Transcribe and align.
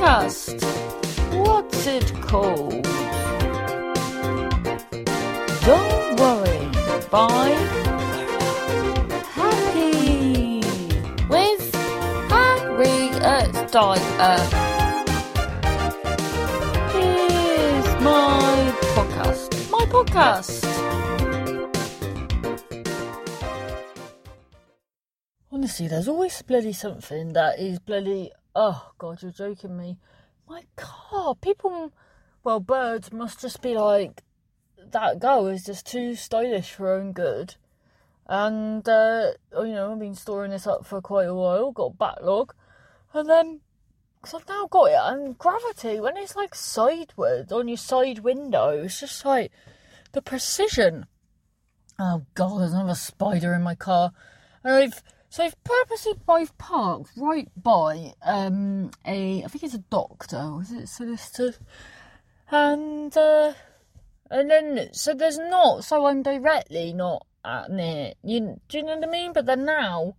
podcast. 0.00 0.62
What's 1.36 1.86
it 1.86 2.10
called? 2.22 2.84
Don't 5.66 6.16
worry. 6.18 6.56
By 7.10 7.50
Happy 9.36 10.62
with 11.28 11.74
Harriet 12.30 13.72
Dyer. 13.72 14.38
Here's 16.92 17.88
my 18.00 18.72
podcast. 18.94 19.70
My 19.70 19.84
podcast. 19.84 20.64
Honestly, 25.52 25.88
there's 25.88 26.08
always 26.08 26.40
bloody 26.40 26.72
something 26.72 27.34
that 27.34 27.58
is 27.58 27.78
bloody. 27.80 28.30
Oh 28.54 28.92
God, 28.98 29.22
you're 29.22 29.30
joking 29.30 29.76
me. 29.76 29.98
My 30.48 30.64
God, 30.76 31.40
people, 31.40 31.92
well, 32.42 32.60
birds 32.60 33.12
must 33.12 33.40
just 33.40 33.62
be 33.62 33.74
like 33.74 34.22
that. 34.90 35.20
Girl 35.20 35.46
is 35.46 35.64
just 35.64 35.86
too 35.86 36.16
stylish 36.16 36.72
for 36.72 36.86
her 36.86 36.94
own 36.94 37.12
good. 37.12 37.54
And 38.26 38.88
uh, 38.88 39.32
you 39.52 39.68
know, 39.68 39.92
I've 39.92 39.98
been 39.98 40.14
storing 40.14 40.50
this 40.50 40.66
up 40.66 40.84
for 40.84 41.00
quite 41.00 41.28
a 41.28 41.34
while. 41.34 41.72
Got 41.72 41.84
a 41.84 41.94
backlog, 41.94 42.54
and 43.12 43.28
then 43.28 43.60
because 44.20 44.34
I've 44.34 44.48
now 44.48 44.66
got 44.66 44.90
it, 44.90 44.98
and 45.00 45.38
gravity 45.38 46.00
when 46.00 46.16
it's 46.16 46.36
like 46.36 46.54
sideways 46.54 47.50
on 47.50 47.68
your 47.68 47.76
side 47.76 48.20
window, 48.20 48.70
it's 48.70 49.00
just 49.00 49.24
like 49.24 49.50
the 50.12 50.22
precision. 50.22 51.06
Oh 51.98 52.24
God, 52.34 52.60
there's 52.60 52.72
another 52.72 52.94
spider 52.94 53.54
in 53.54 53.62
my 53.62 53.74
car, 53.74 54.12
and 54.62 54.74
I've 54.74 55.02
so 55.30 55.44
I've 55.44 55.62
purposely 55.62 56.14
both 56.26 56.58
parked 56.58 57.12
right 57.16 57.48
by 57.56 58.14
um 58.22 58.90
a 59.06 59.44
I 59.44 59.46
think 59.46 59.62
it's 59.62 59.74
a 59.74 59.78
doctor, 59.78 60.58
is 60.60 60.72
it 60.72 60.82
a 60.82 60.86
solicitor? 60.88 61.54
And 62.50 63.16
uh 63.16 63.52
and 64.28 64.50
then 64.50 64.88
so 64.92 65.14
there's 65.14 65.38
not 65.38 65.84
so 65.84 66.06
I'm 66.06 66.24
directly 66.24 66.92
not 66.92 67.28
at 67.44 67.70
near 67.70 68.14
you 68.24 68.60
do 68.68 68.78
you 68.78 68.82
know 68.82 68.96
what 68.96 69.08
I 69.08 69.10
mean? 69.10 69.32
But 69.32 69.46
then 69.46 69.64
now 69.64 70.16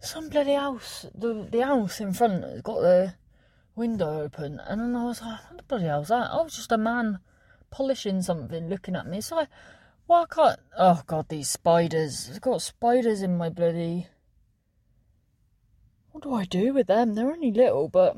some 0.00 0.28
bloody 0.28 0.52
house 0.52 1.06
the 1.14 1.48
the 1.50 1.64
house 1.64 1.98
in 1.98 2.12
front 2.12 2.44
has 2.44 2.60
got 2.60 2.82
the 2.82 3.14
window 3.76 4.20
open 4.20 4.60
and 4.66 4.78
then 4.78 4.94
I 4.94 5.04
was 5.04 5.22
like, 5.22 5.40
what 5.48 5.56
the 5.56 5.62
bloody 5.62 5.86
hell's 5.86 6.08
that? 6.08 6.28
Oh 6.32 6.48
just 6.48 6.70
a 6.70 6.76
man 6.76 7.20
polishing 7.70 8.20
something 8.20 8.68
looking 8.68 8.94
at 8.94 9.06
me. 9.06 9.22
So 9.22 9.38
I 9.38 9.46
why 10.06 10.26
can't 10.30 10.60
oh 10.76 11.00
god 11.06 11.30
these 11.30 11.48
spiders 11.48 12.30
I've 12.30 12.42
got 12.42 12.60
spiders 12.60 13.22
in 13.22 13.38
my 13.38 13.48
bloody 13.48 14.06
what 16.18 16.48
do 16.48 16.58
I 16.58 16.62
do 16.62 16.72
with 16.72 16.88
them? 16.88 17.14
They're 17.14 17.30
only 17.30 17.52
little, 17.52 17.88
but 17.88 18.16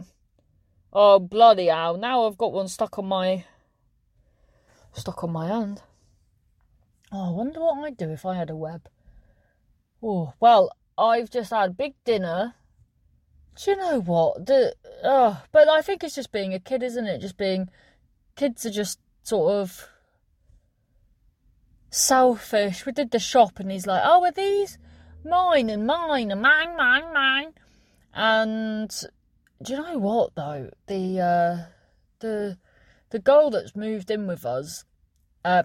oh 0.91 1.19
bloody 1.19 1.67
hell! 1.67 1.99
Now 1.99 2.27
I've 2.27 2.39
got 2.39 2.53
one 2.53 2.69
stuck 2.69 2.99
on 2.99 3.07
my 3.07 3.45
stuck 4.95 5.23
on 5.23 5.33
my 5.33 5.49
hand. 5.49 5.83
Oh, 7.13 7.29
I 7.29 7.31
wonder 7.31 7.61
what 7.61 7.85
I'd 7.85 7.99
do 7.99 8.11
if 8.11 8.25
I 8.25 8.37
had 8.37 8.49
a 8.49 8.57
web. 8.57 8.89
Oh 10.03 10.33
well, 10.41 10.75
I've 10.97 11.31
just 11.31 11.51
had 11.51 11.77
big 11.77 11.95
dinner. 12.05 12.55
Do 13.63 13.71
you 13.71 13.77
know 13.77 14.01
what? 14.01 14.47
The 14.47 14.75
oh, 15.05 15.43
but 15.53 15.69
I 15.69 15.83
think 15.83 16.03
it's 16.03 16.15
just 16.15 16.33
being 16.33 16.55
a 16.55 16.61
kid, 16.61 16.83
isn't 16.83 17.07
it? 17.07 17.21
Just 17.21 17.37
being 17.37 17.69
kids 18.35 18.65
are 18.65 18.71
just 18.71 18.99
sort 19.25 19.53
of 19.53 19.89
selfish. 21.91 22.87
We 22.87 22.93
did 22.93 23.11
the 23.11 23.19
shop, 23.19 23.61
and 23.61 23.71
he's 23.71 23.87
like, 23.87 24.03
"Oh, 24.05 24.25
are 24.25 24.33
these 24.33 24.79
mine 25.23 25.69
and 25.69 25.87
mine 25.87 26.31
and 26.31 26.41
mine, 26.41 26.77
mine, 26.77 27.13
mine?" 27.13 27.53
And 28.15 28.91
do 29.63 29.73
you 29.73 29.83
know 29.83 29.99
what 29.99 30.35
though? 30.35 30.71
The 30.87 31.21
uh, 31.21 31.57
the 32.21 32.59
the 33.11 33.19
girl 33.19 33.51
that's 33.51 33.77
moved 33.77 34.11
in 34.11 34.27
with 34.27 34.45
us, 34.45 34.85
uh, 35.45 35.65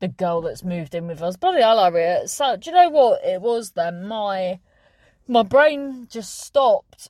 the 0.00 0.08
girl 0.08 0.40
that's 0.40 0.64
moved 0.64 0.94
in 0.94 1.06
with 1.06 1.22
us, 1.22 1.36
bloody 1.36 1.62
hell, 1.62 1.82
Harriet. 1.82 2.30
So 2.30 2.56
do 2.56 2.70
you 2.70 2.76
know 2.76 2.90
what 2.90 3.24
it 3.24 3.40
was 3.40 3.72
then? 3.72 4.06
My 4.06 4.60
my 5.26 5.42
brain 5.42 6.06
just 6.10 6.38
stopped 6.40 7.08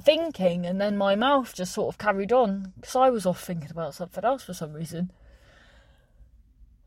thinking, 0.00 0.66
and 0.66 0.80
then 0.80 0.96
my 0.96 1.16
mouth 1.16 1.54
just 1.54 1.72
sort 1.72 1.94
of 1.94 1.98
carried 1.98 2.32
on 2.32 2.72
because 2.76 2.96
I 2.96 3.10
was 3.10 3.26
off 3.26 3.42
thinking 3.42 3.70
about 3.70 3.94
something 3.94 4.24
else 4.24 4.44
for 4.44 4.54
some 4.54 4.72
reason. 4.72 5.12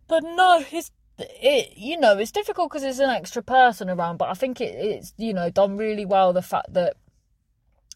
But 0.07 0.23
no, 0.23 0.63
it's 0.71 0.91
it 1.17 1.77
you 1.77 1.99
know 1.99 2.17
it's 2.17 2.31
difficult 2.31 2.69
because 2.69 2.81
there's 2.81 2.99
an 2.99 3.09
extra 3.09 3.43
person 3.43 3.89
around 3.89 4.17
but 4.17 4.29
i 4.29 4.33
think 4.33 4.59
it, 4.59 4.73
it's 4.73 5.13
you 5.17 5.33
know 5.33 5.49
done 5.49 5.77
really 5.77 6.05
well 6.05 6.33
the 6.33 6.41
fact 6.41 6.73
that 6.73 6.95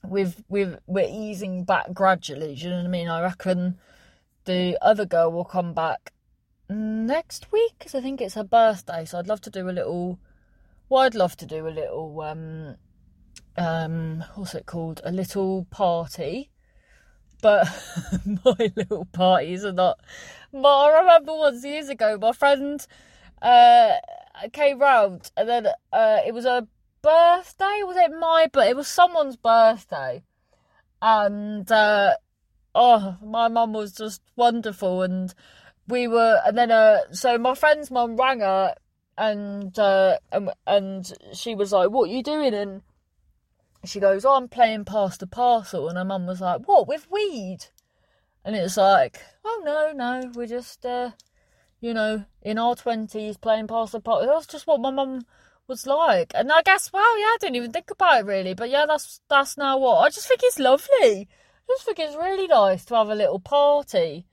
we've 0.08 0.44
we've 0.48 0.78
we're 0.86 1.08
easing 1.10 1.64
back 1.64 1.94
gradually 1.94 2.56
do 2.56 2.64
you 2.64 2.70
know 2.70 2.78
what 2.78 2.86
i 2.86 2.90
mean? 2.90 3.08
I 3.08 3.22
reckon 3.22 3.78
the 4.46 4.78
other 4.82 5.06
girl 5.06 5.32
will 5.32 5.46
come 5.46 5.74
back 5.74 6.12
next 6.70 7.52
week 7.52 7.74
because 7.78 7.96
i 7.96 8.02
think 8.02 8.22
it's 8.22 8.36
her 8.36 8.44
birthday 8.44 9.06
so 9.06 9.18
i'd 9.18 9.28
love 9.28 9.42
to 9.42 9.50
do 9.50 9.70
a 9.70 9.72
little 9.72 10.20
well 10.90 11.04
i'd 11.04 11.16
love 11.16 11.36
to 11.38 11.46
do 11.46 11.68
a 11.68 11.70
little 11.70 12.22
um 12.22 12.76
um 13.58 14.24
what's 14.36 14.56
it 14.56 14.66
called? 14.66 15.02
A 15.04 15.12
little 15.12 15.66
party 15.66 16.50
but 17.46 17.68
my 18.44 18.74
little 18.76 19.06
parties 19.06 19.64
are 19.64 19.72
not. 19.72 20.00
But 20.52 20.68
I 20.68 21.00
remember 21.02 21.36
once 21.36 21.64
years 21.64 21.90
ago, 21.90 22.18
my 22.20 22.32
friend 22.32 22.84
uh, 23.40 23.92
came 24.52 24.80
round, 24.80 25.30
and 25.38 25.48
then 25.48 25.68
uh, 25.94 26.18
it 26.26 26.34
was 26.34 26.46
a 26.46 26.68
birthday. 27.04 27.84
Was 27.84 27.98
it 27.98 28.12
my? 28.20 28.48
But 28.52 28.68
it 28.68 28.76
was 28.76 28.88
someone's 28.88 29.36
birthday, 29.36 30.24
and 31.04 31.72
uh, 31.72 32.16
oh, 32.74 33.18
my 33.24 33.48
mum 33.48 33.74
was 33.74 33.92
just 33.94 34.24
wonderful, 34.36 35.04
and 35.04 35.32
we 35.88 36.08
were, 36.08 36.42
and 36.48 36.58
then 36.58 36.72
uh, 36.72 37.02
so 37.12 37.38
my 37.38 37.54
friend's 37.54 37.92
mum 37.92 38.16
rang 38.16 38.40
her, 38.40 38.74
and 39.20 39.78
uh, 39.78 40.18
and 40.32 40.50
and 40.66 41.14
she 41.32 41.54
was 41.54 41.72
like, 41.72 41.92
"What 41.92 42.10
are 42.10 42.14
you 42.14 42.24
doing?" 42.24 42.56
and 42.56 42.82
she 43.88 44.00
goes, 44.00 44.26
Oh, 44.26 44.36
I'm 44.36 44.48
playing 44.48 44.86
past 44.86 45.20
the 45.20 45.28
parcel. 45.28 45.90
And 45.90 45.98
her 45.98 46.06
mum 46.06 46.26
was 46.26 46.42
like, 46.42 46.68
What, 46.68 46.88
with 46.88 47.10
weed? 47.10 47.66
And 48.44 48.56
it's 48.56 48.78
like, 48.78 49.20
Oh, 49.44 49.62
no, 49.64 49.92
no, 49.94 50.32
we're 50.34 50.48
just, 50.48 50.86
uh, 50.86 51.12
you 51.82 51.94
know, 51.94 52.26
in 52.42 52.58
our 52.58 52.76
20s 52.76 53.40
playing 53.40 53.68
past 53.68 53.92
the 53.92 54.00
parcel. 54.00 54.34
That's 54.34 54.48
just 54.48 54.68
what 54.68 54.82
my 54.82 54.92
mum 54.92 55.26
was 55.68 55.88
like. 55.88 56.32
And 56.36 56.52
I 56.52 56.62
guess, 56.62 56.92
well, 56.92 57.20
yeah, 57.20 57.26
I 57.26 57.38
didn't 57.40 57.56
even 57.56 57.72
think 57.72 57.92
about 57.92 58.22
it 58.22 58.26
really. 58.26 58.54
But 58.54 58.70
yeah, 58.70 58.86
that's 58.88 59.22
that's 59.30 59.58
now 59.58 59.78
what. 59.78 60.00
I 60.00 60.10
just 60.10 60.28
think 60.28 60.42
it's 60.44 60.60
lovely. 60.60 61.28
I 61.30 61.74
just 61.74 61.86
think 61.86 62.00
it's 62.00 62.16
really 62.16 62.48
nice 62.48 62.86
to 62.86 62.96
have 62.96 63.10
a 63.10 63.16
little 63.16 63.40
party. 63.40 64.26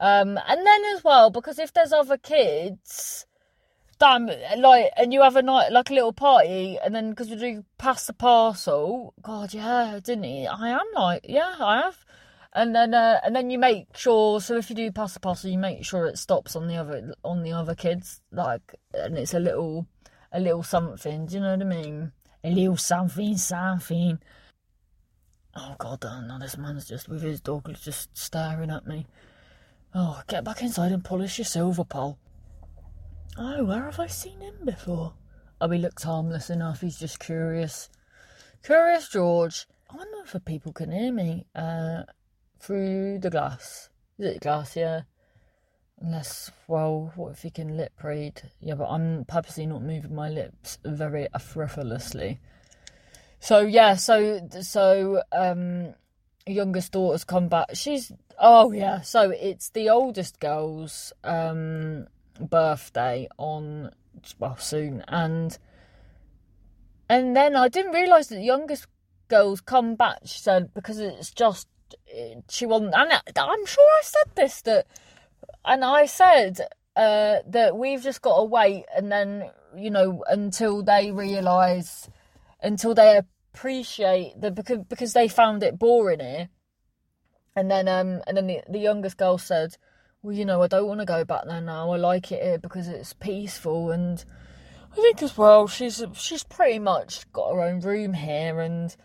Um, 0.00 0.38
and 0.46 0.66
then 0.66 0.84
as 0.94 1.04
well, 1.04 1.30
because 1.30 1.58
if 1.58 1.72
there's 1.72 1.92
other 1.92 2.18
kids, 2.18 3.25
damn, 3.98 4.26
like, 4.58 4.90
and 4.96 5.12
you 5.12 5.22
have 5.22 5.36
a 5.36 5.42
night, 5.42 5.72
like 5.72 5.90
a 5.90 5.94
little 5.94 6.12
party, 6.12 6.78
and 6.84 6.94
then 6.94 7.10
because 7.10 7.30
we 7.30 7.36
do 7.36 7.64
pass 7.78 8.06
the 8.06 8.12
parcel, 8.12 9.14
God, 9.22 9.54
yeah, 9.54 9.98
didn't 10.02 10.24
he? 10.24 10.46
I 10.46 10.70
am 10.70 10.86
like, 10.94 11.26
yeah, 11.28 11.54
I 11.58 11.82
have. 11.82 12.04
And 12.52 12.74
then, 12.74 12.94
uh, 12.94 13.20
and 13.22 13.36
then 13.36 13.50
you 13.50 13.58
make 13.58 13.94
sure. 13.96 14.40
So 14.40 14.56
if 14.56 14.70
you 14.70 14.76
do 14.76 14.90
pass 14.90 15.12
the 15.12 15.20
parcel, 15.20 15.50
you 15.50 15.58
make 15.58 15.84
sure 15.84 16.06
it 16.06 16.18
stops 16.18 16.56
on 16.56 16.68
the 16.68 16.76
other 16.76 17.14
on 17.22 17.42
the 17.42 17.52
other 17.52 17.74
kids, 17.74 18.22
like, 18.32 18.74
and 18.94 19.18
it's 19.18 19.34
a 19.34 19.38
little, 19.38 19.86
a 20.32 20.40
little 20.40 20.62
something. 20.62 21.26
Do 21.26 21.34
you 21.34 21.40
know 21.40 21.50
what 21.50 21.60
I 21.60 21.64
mean? 21.64 22.12
A 22.42 22.50
little 22.50 22.78
something, 22.78 23.36
something. 23.36 24.18
Oh 25.54 25.74
God, 25.78 26.02
no, 26.02 26.38
this 26.38 26.56
man's 26.56 26.86
just 26.86 27.08
with 27.08 27.22
his 27.22 27.40
dog 27.40 27.70
just 27.82 28.16
staring 28.16 28.70
at 28.70 28.86
me. 28.86 29.06
Oh, 29.94 30.22
get 30.26 30.44
back 30.44 30.62
inside 30.62 30.92
and 30.92 31.04
polish 31.04 31.38
your 31.38 31.44
silver 31.44 31.84
pole. 31.84 32.18
Oh, 33.38 33.64
where 33.64 33.84
have 33.84 34.00
I 34.00 34.06
seen 34.06 34.40
him 34.40 34.54
before? 34.64 35.12
Oh, 35.60 35.68
he 35.68 35.78
looks 35.78 36.04
harmless 36.04 36.48
enough. 36.48 36.80
He's 36.80 36.98
just 36.98 37.18
curious. 37.18 37.90
Curious 38.64 39.08
George. 39.08 39.66
I 39.90 39.96
wonder 39.96 40.18
if 40.24 40.44
people 40.44 40.72
can 40.72 40.90
hear 40.90 41.12
me 41.12 41.46
uh, 41.54 42.04
through 42.58 43.18
the 43.18 43.30
glass. 43.30 43.90
Is 44.18 44.36
it 44.36 44.40
glass? 44.40 44.74
Yeah. 44.74 45.02
Unless, 46.00 46.50
well, 46.66 47.12
what 47.16 47.32
if 47.32 47.42
he 47.42 47.50
can 47.50 47.76
lip 47.76 47.92
read? 48.02 48.40
Yeah, 48.60 48.74
but 48.74 48.88
I'm 48.88 49.24
purposely 49.26 49.66
not 49.66 49.82
moving 49.82 50.14
my 50.14 50.30
lips 50.30 50.78
very 50.84 51.28
frivolously. 51.38 52.40
So 53.38 53.60
yeah, 53.60 53.94
so 53.96 54.48
so 54.62 55.22
um, 55.32 55.94
youngest 56.46 56.92
daughter's 56.92 57.24
come 57.24 57.48
back. 57.48 57.68
She's 57.74 58.12
oh 58.38 58.72
yeah. 58.72 59.02
So 59.02 59.30
it's 59.30 59.70
the 59.70 59.90
oldest 59.90 60.40
girl's 60.40 61.12
um 61.22 62.08
birthday 62.40 63.28
on 63.38 63.90
well 64.38 64.56
soon 64.56 65.04
and 65.08 65.58
and 67.08 67.36
then 67.36 67.54
I 67.54 67.68
didn't 67.68 67.92
realise 67.92 68.26
that 68.28 68.36
the 68.36 68.42
youngest 68.42 68.86
girl's 69.28 69.60
come 69.60 69.94
back. 69.94 70.18
She 70.24 70.38
said 70.40 70.74
because 70.74 70.98
it's 70.98 71.30
just 71.30 71.68
she 72.50 72.66
wasn't. 72.66 72.94
And 72.94 73.12
I'm 73.12 73.66
sure 73.66 73.84
I 73.84 74.00
said 74.02 74.34
this 74.34 74.62
that, 74.62 74.86
and 75.64 75.84
I 75.84 76.06
said 76.06 76.60
uh, 76.96 77.38
that 77.48 77.76
we've 77.76 78.02
just 78.02 78.22
got 78.22 78.38
to 78.38 78.44
wait 78.44 78.84
and 78.96 79.12
then 79.12 79.50
you 79.76 79.90
know 79.90 80.24
until 80.28 80.82
they 80.82 81.12
realise 81.12 82.08
until 82.62 82.94
they 82.94 83.20
appreciate 83.54 84.40
the 84.40 84.50
because 84.50 84.78
because 84.88 85.12
they 85.12 85.28
found 85.28 85.62
it 85.62 85.78
boring 85.78 86.20
here. 86.20 86.48
And 87.54 87.70
then 87.70 87.88
um 87.88 88.22
and 88.26 88.36
then 88.36 88.46
the, 88.46 88.62
the 88.68 88.78
youngest 88.78 89.16
girl 89.16 89.38
said, 89.38 89.76
Well, 90.26 90.34
you 90.34 90.44
know, 90.44 90.60
I 90.60 90.66
don't 90.66 90.88
want 90.88 90.98
to 90.98 91.06
go 91.06 91.24
back 91.24 91.44
there 91.46 91.60
now. 91.60 91.92
I 91.92 91.98
like 91.98 92.32
it 92.32 92.42
here 92.42 92.58
because 92.58 92.88
it's 92.88 93.12
peaceful 93.12 93.92
and 93.92 94.24
I 94.90 94.96
think 94.96 95.22
as 95.22 95.38
well 95.38 95.68
she's 95.68 96.02
she's 96.14 96.42
pretty 96.42 96.80
much 96.80 97.32
got 97.32 97.54
her 97.54 97.62
own 97.62 97.78
room 97.78 98.12
here 98.12 98.58
and 98.58 98.96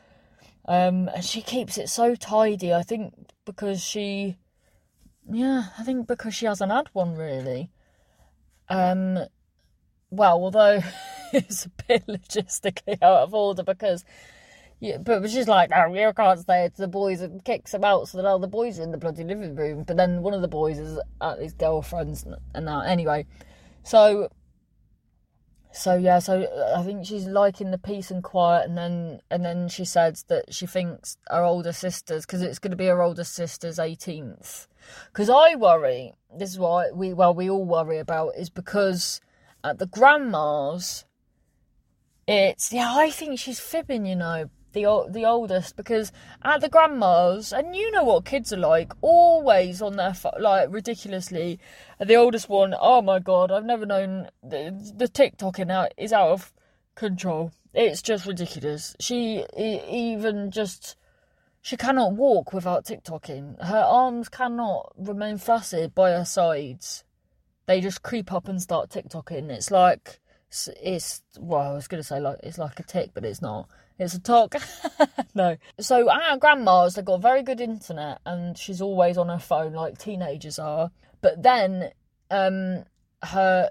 um 0.68 1.10
and 1.10 1.24
she 1.24 1.44
keeps 1.44 1.78
it 1.78 1.90
so 1.90 2.16
tidy. 2.16 2.74
I 2.74 2.82
think 2.82 3.14
because 3.46 3.84
she 3.84 4.38
yeah, 5.32 5.66
I 5.78 5.84
think 5.84 6.08
because 6.08 6.34
she 6.34 6.48
hasn't 6.48 6.72
had 6.72 6.88
one 6.94 7.14
really. 7.14 7.70
Um 8.68 9.20
well, 10.10 10.44
although 10.44 10.82
it's 11.34 11.68
a 11.68 11.72
bit 11.88 12.08
logistically 12.08 12.98
out 13.00 13.22
of 13.22 13.36
order 13.36 13.62
because 13.62 14.04
yeah, 14.82 14.98
but 14.98 15.30
she's 15.30 15.48
like, 15.48 15.70
no, 15.70 15.94
you 15.94 16.12
can't 16.12 16.40
stay 16.40 16.68
to 16.68 16.82
the 16.82 16.88
boys 16.88 17.22
and 17.22 17.46
kicks 17.46 17.72
them 17.72 17.84
out. 17.84 18.08
So 18.08 18.18
then 18.18 18.26
all 18.26 18.40
the 18.40 18.48
boys 18.48 18.80
are 18.80 18.84
in 18.84 18.92
the 18.92 18.98
bloody 18.98 19.24
living 19.24 19.56
room. 19.56 19.84
But 19.84 19.96
then 19.96 20.24
one 20.24 20.34
of 20.34 20.42
the 20.42 20.48
boys 20.48 20.80
is 20.80 21.00
at 21.22 21.38
his 21.38 21.54
girlfriend's 21.54 22.26
and 22.56 22.68
that. 22.68 22.88
Anyway, 22.88 23.28
so 23.84 24.30
so 25.72 25.96
yeah, 25.96 26.18
so 26.18 26.42
uh, 26.42 26.80
I 26.80 26.84
think 26.84 27.06
she's 27.06 27.28
liking 27.28 27.70
the 27.70 27.78
peace 27.78 28.10
and 28.10 28.24
quiet, 28.24 28.68
and 28.68 28.76
then 28.76 29.22
and 29.30 29.46
then 29.46 29.70
she 29.70 29.86
said 29.86 30.20
that 30.30 30.52
she 30.52 30.66
thinks 30.66 31.16
her 31.30 31.44
older 31.44 31.74
sisters, 31.74 32.26
because 32.26 32.42
it's 32.42 32.58
going 32.58 32.72
to 32.72 32.78
be 32.78 32.88
her 32.88 33.04
older 33.04 33.24
sister's 33.24 33.78
18th. 33.78 34.68
Because 35.14 35.30
I 35.30 35.54
worry, 35.54 36.14
this 36.36 36.50
is 36.50 36.58
what 36.58 36.98
we 36.98 37.14
well 37.14 37.36
we 37.36 37.52
all 37.52 37.66
worry 37.66 38.00
about, 38.00 38.34
is 38.36 38.50
because 38.50 39.22
at 39.64 39.78
the 39.78 39.86
grandma's, 39.86 41.06
it's 42.28 42.74
yeah 42.74 42.96
I 42.96 43.12
think 43.12 43.38
she's 43.38 43.60
fibbing, 43.60 44.08
you 44.08 44.16
know, 44.16 44.50
the 44.74 45.06
the 45.10 45.26
oldest 45.26 45.76
because 45.76 46.12
at 46.44 46.62
the 46.62 46.70
grandmas 46.70 47.52
and 47.52 47.76
you 47.76 47.92
know 47.92 48.04
what 48.04 48.26
kids 48.26 48.54
are 48.54 48.58
like 48.58 48.94
always 49.02 49.82
on 49.82 49.98
their 49.98 50.16
like 50.40 50.68
ridiculously 50.72 51.60
the 52.00 52.16
oldest 52.16 52.50
one 52.50 52.74
oh 52.80 53.02
my 53.02 53.20
god 53.20 53.52
I've 53.52 53.66
never 53.66 53.86
known 53.86 54.30
the, 54.44 54.94
the 54.96 55.08
TikToking 55.08 55.72
out 55.72 55.94
is 55.98 56.14
out 56.14 56.30
of 56.30 56.54
control. 56.96 57.52
It's 57.74 58.02
just 58.02 58.26
ridiculous. 58.26 58.96
She 59.00 59.46
even 59.58 60.52
just 60.52 60.96
she 61.62 61.78
cannot 61.78 62.14
walk 62.14 62.54
without 62.54 62.86
TikToking. 62.86 63.64
Her 63.64 63.80
arms 63.80 64.30
cannot 64.30 64.94
remain 64.98 65.38
flaccid 65.38 65.94
by 65.94 66.12
her 66.12 66.26
sides. 66.26 67.04
They 67.66 67.82
just 67.82 68.04
creep 68.04 68.32
up 68.32 68.48
and 68.48 68.62
start 68.62 68.90
TikToking. 68.90 69.50
It's 69.50 69.72
like 69.72 70.20
it's, 70.48 70.70
it's 70.82 71.22
well 71.40 71.72
I 71.72 71.74
was 71.74 71.88
gonna 71.88 72.04
say 72.04 72.20
like 72.20 72.40
it's 72.44 72.58
like 72.58 72.80
a 72.80 72.84
tick 72.84 73.12
but 73.14 73.26
it's 73.26 73.42
not 73.42 73.70
it's 74.00 74.14
a 74.14 74.20
talk. 74.20 74.56
no. 75.36 75.58
So 75.80 76.10
our 76.10 76.38
grandma's 76.38 76.96
they've 76.96 77.06
got 77.06 77.22
very 77.22 77.44
good 77.44 77.62
internet 77.62 78.20
and 78.26 78.58
she's 78.58 78.82
always 78.82 79.18
on 79.18 79.30
her 79.30 79.40
phone 79.40 79.74
like 79.74 79.98
teenagers 79.98 80.60
are. 80.60 80.92
But 81.22 81.44
then 81.44 81.92
um 82.30 82.86
her 83.24 83.70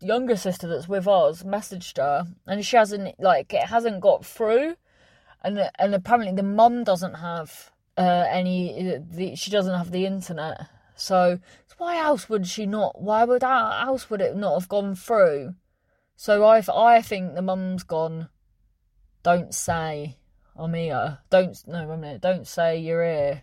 younger 0.00 0.36
sister 0.36 0.68
that's 0.68 0.88
with 0.88 1.08
us 1.08 1.42
messaged 1.42 1.96
her 1.96 2.26
and 2.46 2.64
she 2.64 2.76
hasn't 2.76 3.18
like 3.18 3.52
it 3.54 3.64
hasn't 3.64 4.00
got 4.00 4.24
through 4.24 4.76
and 5.42 5.58
and 5.78 5.94
apparently 5.94 6.34
the 6.34 6.42
mum 6.42 6.84
doesn't 6.84 7.14
have 7.14 7.70
uh, 7.96 8.26
any 8.28 8.98
the, 8.98 9.36
she 9.36 9.50
doesn't 9.50 9.76
have 9.76 9.92
the 9.92 10.04
internet 10.04 10.66
so 10.96 11.38
why 11.78 11.96
else 11.98 12.28
would 12.28 12.46
she 12.46 12.66
not 12.66 13.00
why 13.00 13.24
would 13.24 13.42
else 13.42 14.10
would 14.10 14.20
it 14.20 14.36
not 14.36 14.60
have 14.60 14.68
gone 14.68 14.94
through 14.94 15.54
so 16.16 16.44
i 16.44 16.62
i 16.74 17.00
think 17.00 17.34
the 17.34 17.42
mum's 17.42 17.82
gone 17.82 18.28
don't 19.24 19.52
say 19.52 20.16
I'm 20.56 20.74
here. 20.74 21.18
Don't 21.30 21.56
no, 21.66 21.90
a 21.90 21.96
minute. 21.96 22.20
Don't 22.20 22.46
say 22.46 22.78
you're 22.78 23.04
here. 23.04 23.42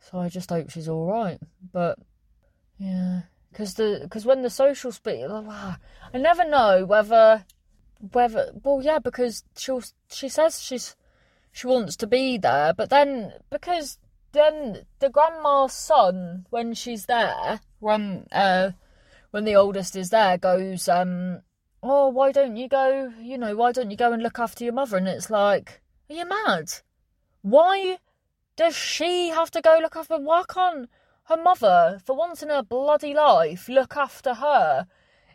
So 0.00 0.18
I 0.20 0.30
just 0.30 0.48
hope 0.48 0.70
she's 0.70 0.88
all 0.88 1.06
right. 1.06 1.38
But 1.72 1.98
yeah, 2.78 3.22
because 3.52 3.74
the 3.74 4.00
because 4.02 4.24
when 4.24 4.42
the 4.42 4.50
social 4.50 4.92
speak, 4.92 5.24
I 5.28 5.76
never 6.14 6.48
know 6.48 6.86
whether 6.86 7.44
whether 8.12 8.52
well 8.62 8.80
yeah 8.82 8.98
because 8.98 9.44
she'll 9.56 9.82
she 10.10 10.28
says 10.28 10.62
she's 10.62 10.96
she 11.52 11.66
wants 11.66 11.96
to 11.96 12.06
be 12.06 12.38
there, 12.38 12.72
but 12.72 12.88
then 12.88 13.32
because 13.50 13.98
then 14.32 14.86
the 14.98 15.10
grandma's 15.10 15.72
son 15.72 16.46
when 16.50 16.74
she's 16.74 17.06
there 17.06 17.60
when 17.80 18.26
uh 18.32 18.70
when 19.30 19.44
the 19.44 19.54
oldest 19.54 19.94
is 19.94 20.10
there 20.10 20.38
goes 20.38 20.88
um 20.88 21.40
oh, 21.84 22.08
why 22.08 22.32
don't 22.32 22.56
you 22.56 22.66
go, 22.66 23.12
you 23.20 23.36
know, 23.36 23.54
why 23.54 23.70
don't 23.70 23.90
you 23.90 23.96
go 23.96 24.12
and 24.12 24.22
look 24.22 24.38
after 24.38 24.64
your 24.64 24.72
mother? 24.72 24.96
And 24.96 25.06
it's 25.06 25.28
like, 25.28 25.82
are 26.08 26.16
you 26.16 26.26
mad? 26.26 26.72
Why 27.42 27.98
does 28.56 28.74
she 28.74 29.28
have 29.28 29.50
to 29.50 29.60
go 29.60 29.78
look 29.82 29.94
after, 29.94 30.16
why 30.16 30.44
can't 30.48 30.88
her 31.24 31.36
mother, 31.36 32.00
for 32.04 32.16
once 32.16 32.42
in 32.42 32.48
her 32.48 32.62
bloody 32.62 33.12
life, 33.12 33.68
look 33.68 33.96
after 33.96 34.34
her? 34.34 34.86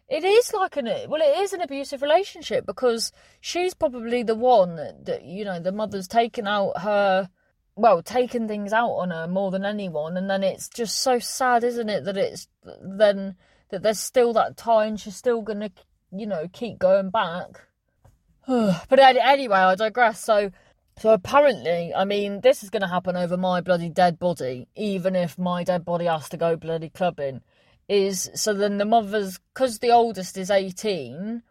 It 0.08 0.24
is 0.24 0.52
like 0.52 0.76
an, 0.76 0.86
well, 1.08 1.22
it 1.22 1.38
is 1.38 1.54
an 1.54 1.62
abusive 1.62 2.02
relationship 2.02 2.66
because 2.66 3.12
she's 3.40 3.76
probably 3.76 4.24
the 4.24 4.34
one 4.34 4.76
that, 4.76 5.06
that 5.06 5.24
you 5.24 5.46
know, 5.46 5.60
the 5.60 5.72
mother's 5.72 6.08
taken 6.08 6.48
out 6.48 6.80
her, 6.80 7.30
well, 7.76 8.02
taken 8.02 8.48
things 8.48 8.74
out 8.74 8.94
on 8.94 9.12
her 9.12 9.28
more 9.28 9.52
than 9.52 9.66
anyone. 9.66 10.18
And 10.18 10.28
then 10.28 10.44
it's 10.44 10.68
just 10.68 11.00
so 11.00 11.20
sad, 11.20 11.64
isn't 11.64 11.90
it, 11.90 12.06
that 12.06 12.18
it's 12.18 12.48
then 12.82 13.36
that 13.70 13.84
there's 13.84 14.00
still 14.00 14.34
that 14.34 14.58
tie 14.58 14.86
and 14.86 15.00
she's 15.00 15.16
still 15.16 15.44
going 15.44 15.60
to 15.60 15.72
you 16.12 16.26
know, 16.26 16.48
keep 16.52 16.80
going 16.80 17.10
back. 17.10 17.68
but 18.48 19.00
anyway, 19.00 19.58
I 19.58 19.76
digress. 19.76 20.24
So, 20.24 20.52
so 20.98 21.12
apparently, 21.12 21.94
I 21.94 22.06
mean, 22.06 22.42
this 22.42 22.64
is 22.64 22.70
going 22.70 22.82
to 22.82 22.88
happen 22.88 23.16
over 23.16 23.38
my 23.38 23.62
bloody 23.62 23.90
dead 23.90 24.20
body, 24.20 24.68
even 24.76 25.16
if 25.16 25.38
my 25.38 25.64
dead 25.64 25.86
body 25.86 26.06
has 26.06 26.30
to 26.30 26.38
go 26.38 26.56
bloody 26.56 26.90
clubbing. 26.90 27.42
Is 27.88 28.30
so 28.36 28.54
then 28.54 28.78
the 28.78 28.86
mother's 28.86 29.40
because 29.52 29.80
the 29.80 29.90
oldest 29.90 30.38
is 30.38 30.52
eighteen. 30.52 31.42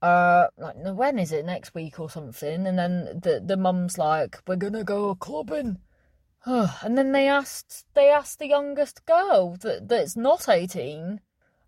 Uh, 0.00 0.46
like 0.56 0.74
when 0.78 1.18
is 1.18 1.32
it 1.32 1.44
next 1.44 1.74
week 1.74 2.00
or 2.00 2.08
something? 2.08 2.66
And 2.66 2.78
then 2.78 3.20
the 3.22 3.42
the 3.44 3.58
mum's 3.58 3.98
like, 3.98 4.40
"We're 4.46 4.56
gonna 4.56 4.84
go 4.84 5.14
clubbing." 5.14 5.80
and 6.46 6.96
then 6.96 7.12
they 7.12 7.28
asked 7.28 7.84
they 7.92 8.08
asked 8.08 8.38
the 8.38 8.48
youngest 8.48 9.04
girl 9.04 9.58
that 9.60 9.86
that's 9.88 10.16
not 10.16 10.48
eighteen, 10.48 11.20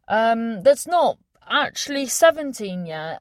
um, 0.08 0.62
that's 0.62 0.86
not 0.86 1.18
actually 1.48 2.06
17 2.06 2.86
yet. 2.86 3.20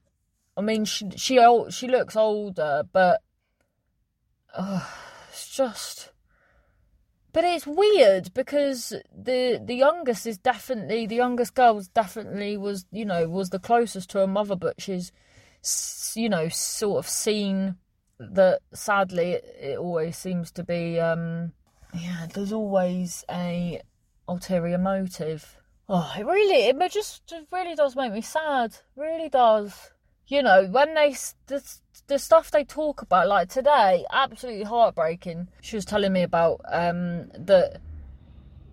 I 0.56 0.62
mean, 0.62 0.86
she 0.86 1.10
she 1.16 1.40
she 1.70 1.88
looks 1.88 2.16
older, 2.16 2.84
but 2.92 3.22
uh, 4.54 4.88
it's 5.30 5.56
just. 5.56 6.12
But 7.32 7.44
it's 7.44 7.66
weird 7.66 8.32
because 8.36 8.94
the 9.12 9.60
the 9.64 9.74
youngest 9.74 10.28
is 10.28 10.38
definitely 10.38 11.08
the 11.08 11.16
youngest 11.16 11.56
girl 11.56 11.74
was 11.76 11.88
definitely 11.88 12.58
was 12.58 12.86
you 12.92 13.06
know 13.06 13.28
was 13.28 13.50
the 13.50 13.58
closest 13.58 14.12
to 14.12 14.20
her 14.20 14.28
mother, 14.28 14.56
but 14.56 14.80
she's 14.80 15.12
you 16.16 16.30
know 16.30 16.50
sort 16.50 17.00
of 17.00 17.10
seen 17.10 17.78
that 18.20 18.60
sadly 18.74 19.32
it, 19.32 19.56
it 19.60 19.78
always 19.80 20.18
seems 20.18 20.52
to 20.52 20.64
be 20.64 21.00
um 21.00 21.52
yeah 21.94 22.28
there's 22.34 22.52
always 22.52 23.24
a 23.30 23.82
ulterior 24.28 24.78
motive 24.78 25.58
Oh, 25.96 26.12
it 26.18 26.26
really, 26.26 26.70
it 26.70 26.92
just, 26.92 27.32
really 27.52 27.76
does 27.76 27.96
make 27.96 28.12
me 28.12 28.22
sad. 28.22 28.76
Really 28.96 29.30
does. 29.30 29.92
You 30.26 30.42
know, 30.42 30.66
when 30.66 30.96
they, 30.96 31.16
the, 31.46 31.64
the 32.08 32.18
stuff 32.18 32.50
they 32.50 32.64
talk 32.64 33.04
about, 33.04 33.28
like 33.28 33.50
today, 33.50 34.04
absolutely 34.12 34.64
heartbreaking. 34.64 35.50
She 35.62 35.76
was 35.76 35.86
telling 35.86 36.12
me 36.12 36.24
about 36.24 36.62
um 36.68 37.30
that 37.38 37.80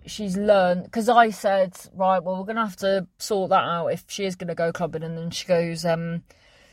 she's 0.07 0.35
learned 0.35 0.85
because 0.85 1.09
I 1.09 1.29
said, 1.29 1.77
right, 1.93 2.23
well, 2.23 2.37
we're 2.37 2.45
gonna 2.45 2.65
have 2.65 2.77
to 2.77 3.05
sort 3.19 3.51
that 3.51 3.65
out 3.65 3.89
if 3.89 4.05
she 4.07 4.25
is 4.25 4.35
gonna 4.35 4.55
go 4.55 4.71
clubbing, 4.71 5.03
and 5.03 5.15
then 5.15 5.29
she 5.29 5.45
goes, 5.45 5.85
um, 5.85 6.23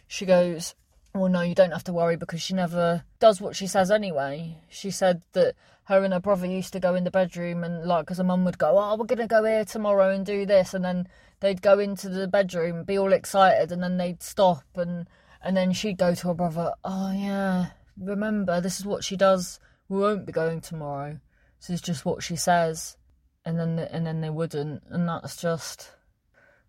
she 0.07 0.25
goes, 0.25 0.75
well, 1.15 1.29
no, 1.29 1.43
you 1.43 1.55
don't 1.55 1.73
have 1.73 1.85
to 1.85 1.93
worry 1.93 2.17
because 2.17 2.41
she 2.41 2.55
never 2.55 3.05
does 3.19 3.39
what 3.39 3.55
she 3.55 3.67
says 3.67 3.91
anyway. 3.91 4.57
She 4.71 4.91
said 4.91 5.21
that 5.33 5.57
her 5.89 6.05
and 6.05 6.13
her 6.13 6.21
brother 6.21 6.47
used 6.47 6.73
to 6.73 6.81
go 6.81 6.95
in 6.95 7.05
the 7.05 7.11
bedroom 7.11 7.65
and 7.65 7.85
like 7.85 8.05
because 8.05 8.19
her 8.19 8.25
mum 8.25 8.45
would 8.45 8.59
go 8.59 8.79
oh 8.79 8.97
we're 8.97 9.07
gonna 9.07 9.27
go 9.27 9.45
here 9.45 9.65
tomorrow 9.65 10.11
and 10.11 10.25
do 10.25 10.47
this 10.47 10.75
and 10.75 10.85
then 10.85 11.09
they'd 11.41 11.63
go 11.63 11.79
into 11.79 12.09
the 12.09 12.29
bedroom 12.29 12.85
be 12.85 12.99
all 12.99 13.13
excited 13.13 13.73
and 13.73 13.83
then 13.83 13.97
they'd 13.97 14.23
stop 14.23 14.65
and 14.77 15.09
and 15.43 15.57
then 15.57 15.73
she'd 15.73 15.99
go 15.99 16.15
to 16.15 16.29
her 16.29 16.35
brother 16.35 16.73
oh 16.85 17.13
yeah 17.13 17.67
remember 18.01 18.61
this 18.61 18.79
is 18.79 18.87
what 18.87 19.05
she 19.05 19.17
does. 19.17 19.59
We 19.89 19.99
won't 19.99 20.27
be 20.27 20.33
going 20.33 20.61
tomorrow. 20.61 21.19
This 21.61 21.71
is 21.71 21.81
just 21.81 22.05
what 22.05 22.23
she 22.23 22.37
says. 22.37 22.97
And 23.45 23.59
then 23.59 23.79
and 23.79 24.07
then 24.07 24.21
they 24.21 24.31
wouldn't 24.31 24.83
and 24.91 25.09
that's 25.09 25.37
just 25.37 25.93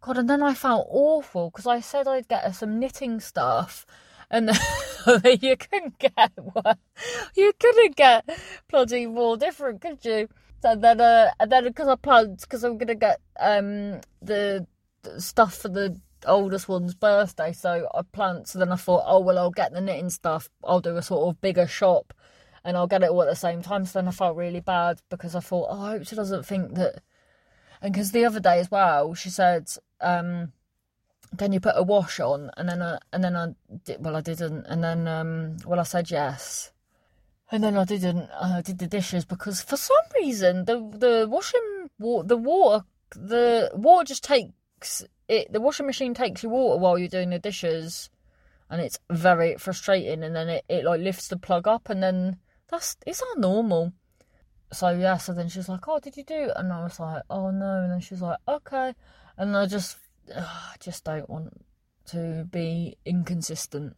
god 0.01 0.17
and 0.17 0.29
then 0.29 0.41
i 0.41 0.53
felt 0.53 0.87
awful 0.89 1.49
because 1.49 1.67
i 1.67 1.81
said 1.81 2.07
i'd 2.07 2.29
get 2.29 2.45
her 2.45 2.53
some 2.53 2.79
knitting 2.79 3.19
stuff 3.19 3.85
and 4.31 4.51
you 5.41 5.57
couldn't 5.57 5.97
get 5.99 6.31
one. 6.35 6.77
You 7.35 7.53
couldn't 7.59 7.95
get 7.95 8.29
bloody 8.69 9.05
more 9.05 9.37
different, 9.37 9.81
could 9.81 10.03
you? 10.03 10.29
So 10.61 10.75
then, 10.75 10.99
uh, 10.99 11.31
and 11.39 11.51
then 11.51 11.63
because 11.65 11.87
I 11.87 11.95
planned, 11.95 12.41
because 12.41 12.63
I'm 12.63 12.77
gonna 12.77 12.95
get 12.95 13.21
um 13.39 14.01
the, 14.21 14.67
the 15.03 15.21
stuff 15.21 15.55
for 15.55 15.69
the 15.69 15.99
oldest 16.25 16.67
one's 16.67 16.95
birthday, 16.95 17.53
so 17.53 17.87
I 17.93 18.01
planned. 18.11 18.47
So 18.47 18.59
then 18.59 18.71
I 18.71 18.75
thought, 18.75 19.03
oh 19.05 19.19
well, 19.19 19.37
I'll 19.37 19.51
get 19.51 19.71
the 19.71 19.81
knitting 19.81 20.09
stuff. 20.09 20.49
I'll 20.63 20.81
do 20.81 20.97
a 20.97 21.01
sort 21.01 21.29
of 21.29 21.41
bigger 21.41 21.67
shop, 21.67 22.13
and 22.63 22.75
I'll 22.75 22.87
get 22.87 23.03
it 23.03 23.09
all 23.09 23.21
at 23.21 23.29
the 23.29 23.35
same 23.35 23.61
time. 23.61 23.85
So 23.85 23.99
then 23.99 24.07
I 24.07 24.11
felt 24.11 24.35
really 24.35 24.59
bad 24.59 25.01
because 25.09 25.35
I 25.35 25.39
thought, 25.39 25.67
oh, 25.69 25.81
I 25.81 25.91
hope 25.91 26.07
she 26.07 26.15
doesn't 26.15 26.45
think 26.45 26.75
that. 26.75 27.01
And 27.81 27.93
because 27.93 28.11
the 28.11 28.25
other 28.25 28.41
day 28.41 28.59
as 28.59 28.69
well, 28.69 29.13
she 29.13 29.29
said, 29.29 29.69
um, 30.01 30.51
"Can 31.37 31.53
you 31.53 31.59
put 31.59 31.75
a 31.75 31.83
wash 31.83 32.19
on?" 32.19 32.51
And 32.57 32.69
then 32.69 32.81
I, 32.81 32.99
and 33.13 33.23
then 33.23 33.35
I 33.35 33.47
did. 33.83 34.03
Well, 34.03 34.15
I 34.15 34.21
didn't. 34.21 34.65
And 34.65 34.83
then 34.83 35.07
um, 35.07 35.57
well, 35.65 35.79
I 35.79 35.83
said 35.83 36.11
yes. 36.11 36.71
And 37.51 37.63
then 37.63 37.77
I 37.77 37.85
didn't. 37.85 38.29
I 38.39 38.61
did 38.61 38.77
the 38.77 38.87
dishes 38.87 39.25
because 39.25 39.61
for 39.61 39.77
some 39.77 40.05
reason 40.15 40.65
the 40.65 40.77
the 40.93 41.27
washing 41.27 41.89
the 41.99 42.37
water 42.37 42.85
the 43.15 43.71
water 43.73 44.05
just 44.05 44.23
takes 44.23 45.03
it. 45.27 45.51
The 45.51 45.61
washing 45.61 45.87
machine 45.87 46.13
takes 46.13 46.43
your 46.43 46.51
water 46.51 46.79
while 46.79 46.97
you're 46.97 47.07
doing 47.07 47.31
the 47.31 47.39
dishes, 47.39 48.09
and 48.69 48.81
it's 48.81 48.99
very 49.09 49.57
frustrating. 49.57 50.23
And 50.23 50.35
then 50.35 50.49
it, 50.49 50.65
it 50.69 50.85
like 50.85 51.01
lifts 51.01 51.27
the 51.27 51.37
plug 51.37 51.67
up, 51.67 51.89
and 51.89 52.03
then 52.03 52.37
that's 52.69 52.97
it's 53.05 53.21
not 53.21 53.39
normal. 53.39 53.93
So 54.71 54.89
yeah. 54.89 55.17
So 55.17 55.33
then 55.33 55.49
she's 55.49 55.69
like, 55.69 55.87
"Oh, 55.87 55.99
did 55.99 56.17
you 56.17 56.23
do?" 56.23 56.35
It? 56.35 56.53
And 56.55 56.71
I 56.71 56.83
was 56.83 56.99
like, 56.99 57.23
"Oh 57.29 57.49
no." 57.49 57.81
And 57.81 57.91
then 57.91 57.99
she's 57.99 58.21
like, 58.21 58.37
"Okay." 58.47 58.93
And 59.37 59.57
I 59.57 59.65
just 59.65 59.97
I 60.35 60.75
just 60.79 61.03
don't 61.03 61.29
want 61.29 61.65
to 62.07 62.47
be 62.49 62.97
inconsistent. 63.05 63.95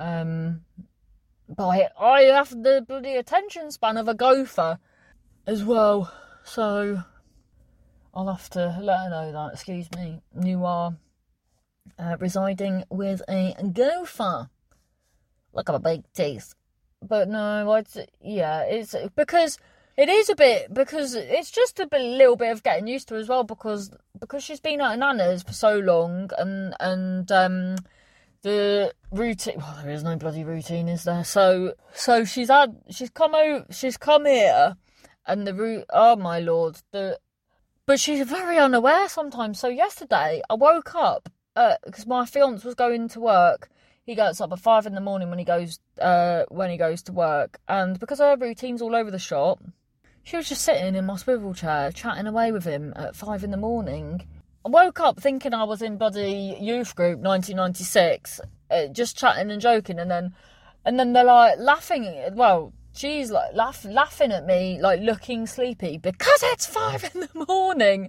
Um, 0.00 0.62
but 1.48 1.68
I, 1.68 1.88
I 1.98 2.20
have 2.22 2.50
the 2.50 2.84
bloody 2.86 3.16
attention 3.16 3.70
span 3.70 3.96
of 3.96 4.08
a 4.08 4.14
gopher 4.14 4.78
as 5.46 5.64
well. 5.64 6.12
So 6.44 7.02
I'll 8.12 8.28
have 8.28 8.50
to 8.50 8.78
let 8.80 8.98
her 8.98 9.10
know 9.10 9.32
that. 9.32 9.54
Excuse 9.54 9.90
me. 9.92 10.20
You 10.42 10.64
are 10.64 10.96
uh, 11.98 12.16
residing 12.18 12.84
with 12.90 13.22
a 13.28 13.54
gopher. 13.72 14.50
Look 15.52 15.68
at 15.68 15.72
my 15.72 15.78
big 15.78 16.04
teeth. 16.12 16.54
But 17.02 17.28
no, 17.28 17.74
it's 17.74 17.98
yeah, 18.20 18.62
it's 18.62 18.94
because 19.14 19.58
it 19.96 20.08
is 20.08 20.28
a 20.28 20.34
bit 20.34 20.72
because 20.74 21.14
it's 21.14 21.50
just 21.50 21.78
a 21.78 21.86
bit, 21.86 22.00
little 22.00 22.36
bit 22.36 22.50
of 22.50 22.62
getting 22.62 22.86
used 22.86 23.08
to 23.08 23.16
as 23.16 23.28
well 23.28 23.44
because 23.44 23.90
because 24.18 24.42
she's 24.42 24.60
been 24.60 24.80
at 24.80 24.98
Nana's 24.98 25.42
for 25.42 25.52
so 25.52 25.78
long 25.78 26.30
and 26.38 26.74
and 26.80 27.30
um 27.30 27.76
the 28.42 28.92
routine 29.10 29.58
well 29.58 29.78
there 29.82 29.92
is 29.92 30.02
no 30.02 30.16
bloody 30.16 30.44
routine 30.44 30.88
is 30.88 31.04
there? 31.04 31.24
So 31.24 31.74
so 31.94 32.24
she's 32.24 32.48
had 32.48 32.76
she's 32.90 33.10
come 33.10 33.34
out 33.34 33.72
she's 33.72 33.96
come 33.96 34.26
here 34.26 34.76
and 35.26 35.46
the 35.46 35.54
route 35.54 35.84
oh 35.90 36.16
my 36.16 36.40
lord 36.40 36.76
the 36.90 37.18
but 37.86 38.00
she's 38.00 38.26
very 38.26 38.58
unaware 38.58 39.08
sometimes. 39.08 39.60
So 39.60 39.68
yesterday 39.68 40.42
i 40.50 40.54
woke 40.54 40.94
up 40.94 41.28
because 41.54 42.04
uh, 42.04 42.08
my 42.08 42.26
fiance 42.26 42.66
was 42.66 42.74
going 42.74 43.08
to 43.08 43.20
work. 43.20 43.68
He 44.04 44.16
gets 44.16 44.40
up 44.40 44.52
at 44.52 44.58
five 44.58 44.86
in 44.86 44.94
the 44.94 45.00
morning 45.00 45.30
when 45.30 45.38
he 45.38 45.44
goes 45.44 45.78
uh 46.00 46.44
when 46.48 46.70
he 46.70 46.76
goes 46.76 47.00
to 47.04 47.12
work. 47.12 47.60
And 47.68 48.00
because 48.00 48.18
her 48.18 48.36
routine's 48.36 48.82
all 48.82 48.96
over 48.96 49.12
the 49.12 49.20
shop 49.20 49.60
she 50.24 50.36
was 50.36 50.48
just 50.48 50.62
sitting 50.62 50.96
in 50.96 51.06
my 51.06 51.16
swivel 51.16 51.54
chair 51.54 51.92
chatting 51.92 52.26
away 52.26 52.50
with 52.50 52.64
him 52.64 52.92
at 52.96 53.14
five 53.14 53.44
in 53.44 53.50
the 53.50 53.56
morning 53.56 54.26
I 54.66 54.70
woke 54.70 54.98
up 54.98 55.20
thinking 55.20 55.52
I 55.52 55.64
was 55.64 55.82
in 55.82 55.98
bloody 55.98 56.56
youth 56.58 56.96
group 56.96 57.18
1996, 57.20 58.40
uh, 58.70 58.86
just 58.86 59.18
chatting 59.18 59.50
and 59.50 59.60
joking, 59.60 59.98
and 59.98 60.10
then, 60.10 60.34
and 60.86 60.98
then 60.98 61.12
they're 61.12 61.22
like 61.22 61.58
laughing. 61.58 62.30
Well, 62.32 62.72
she's 62.94 63.30
like 63.30 63.54
laugh, 63.54 63.84
laughing 63.84 64.32
at 64.32 64.46
me, 64.46 64.80
like 64.80 65.00
looking 65.02 65.46
sleepy 65.46 65.98
because 65.98 66.40
it's 66.44 66.64
five 66.64 67.04
in 67.14 67.20
the 67.20 67.44
morning. 67.46 68.08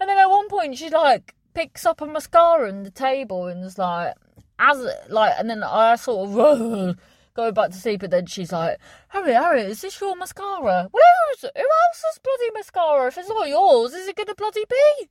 And 0.00 0.10
then 0.10 0.18
at 0.18 0.26
one 0.26 0.48
point, 0.48 0.76
she 0.78 0.90
like 0.90 1.36
picks 1.54 1.86
up 1.86 2.00
a 2.00 2.06
mascara 2.06 2.68
on 2.68 2.82
the 2.82 2.90
table 2.90 3.46
and 3.46 3.64
is 3.64 3.78
like, 3.78 4.14
as 4.58 4.84
like, 5.08 5.34
and 5.38 5.48
then 5.48 5.62
I 5.62 5.94
sort 5.94 6.28
of 6.28 6.98
go 7.34 7.52
back 7.52 7.70
to 7.70 7.76
sleep, 7.76 8.00
But 8.00 8.10
then 8.10 8.26
she's 8.26 8.52
like, 8.52 8.78
Harry, 9.08 9.34
Harry, 9.34 9.62
is 9.62 9.82
this 9.82 10.00
your 10.00 10.16
mascara? 10.16 10.88
Who's, 10.92 11.40
who 11.40 11.46
else's 11.48 12.20
bloody 12.22 12.50
mascara? 12.54 13.08
If 13.08 13.18
it's 13.18 13.28
not 13.28 13.48
yours, 13.48 13.92
is 13.92 14.08
it 14.08 14.16
gonna 14.16 14.34
bloody 14.34 14.64
be? 14.68 15.08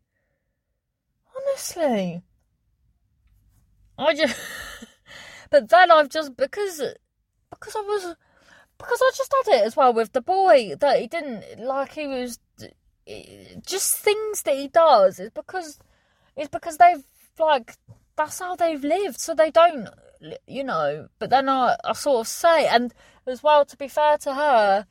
Honestly. 1.36 2.24
I 3.98 4.14
just. 4.16 4.40
but 5.50 5.70
then 5.70 5.92
I've 5.92 6.10
just. 6.10 6.36
Because. 6.36 6.82
Because 7.50 7.76
I 7.76 7.82
was. 7.82 8.16
Because 8.78 9.02
I 9.02 9.12
just 9.16 9.34
had 9.46 9.56
it 9.56 9.66
as 9.66 9.76
well 9.76 9.94
with 9.94 10.14
the 10.14 10.22
boy 10.22 10.76
that 10.80 11.00
he 11.00 11.08
didn't. 11.08 11.60
Like, 11.60 11.94
he 11.94 12.08
was. 12.08 12.40
Just 13.66 13.98
things 13.98 14.44
that 14.44 14.56
he 14.56 14.68
does. 14.68 15.20
It's 15.20 15.34
because. 15.34 15.80
It's 16.36 16.50
because 16.50 16.78
they've. 16.78 17.04
Like. 17.40 17.76
That's 18.16 18.40
how 18.40 18.56
they've 18.56 18.84
lived. 18.84 19.20
So 19.20 19.34
they 19.34 19.52
don't. 19.52 19.90
You 20.48 20.64
know. 20.64 21.08
But 21.20 21.30
then 21.30 21.50
I, 21.50 21.76
I 21.84 21.94
sort 21.94 22.22
of 22.22 22.28
say. 22.28 22.68
And 22.68 22.94
as 23.28 23.44
well, 23.44 23.66
to 23.66 23.78
be 23.78 23.88
fair 23.88 24.18
to 24.20 24.34
her 24.34 24.86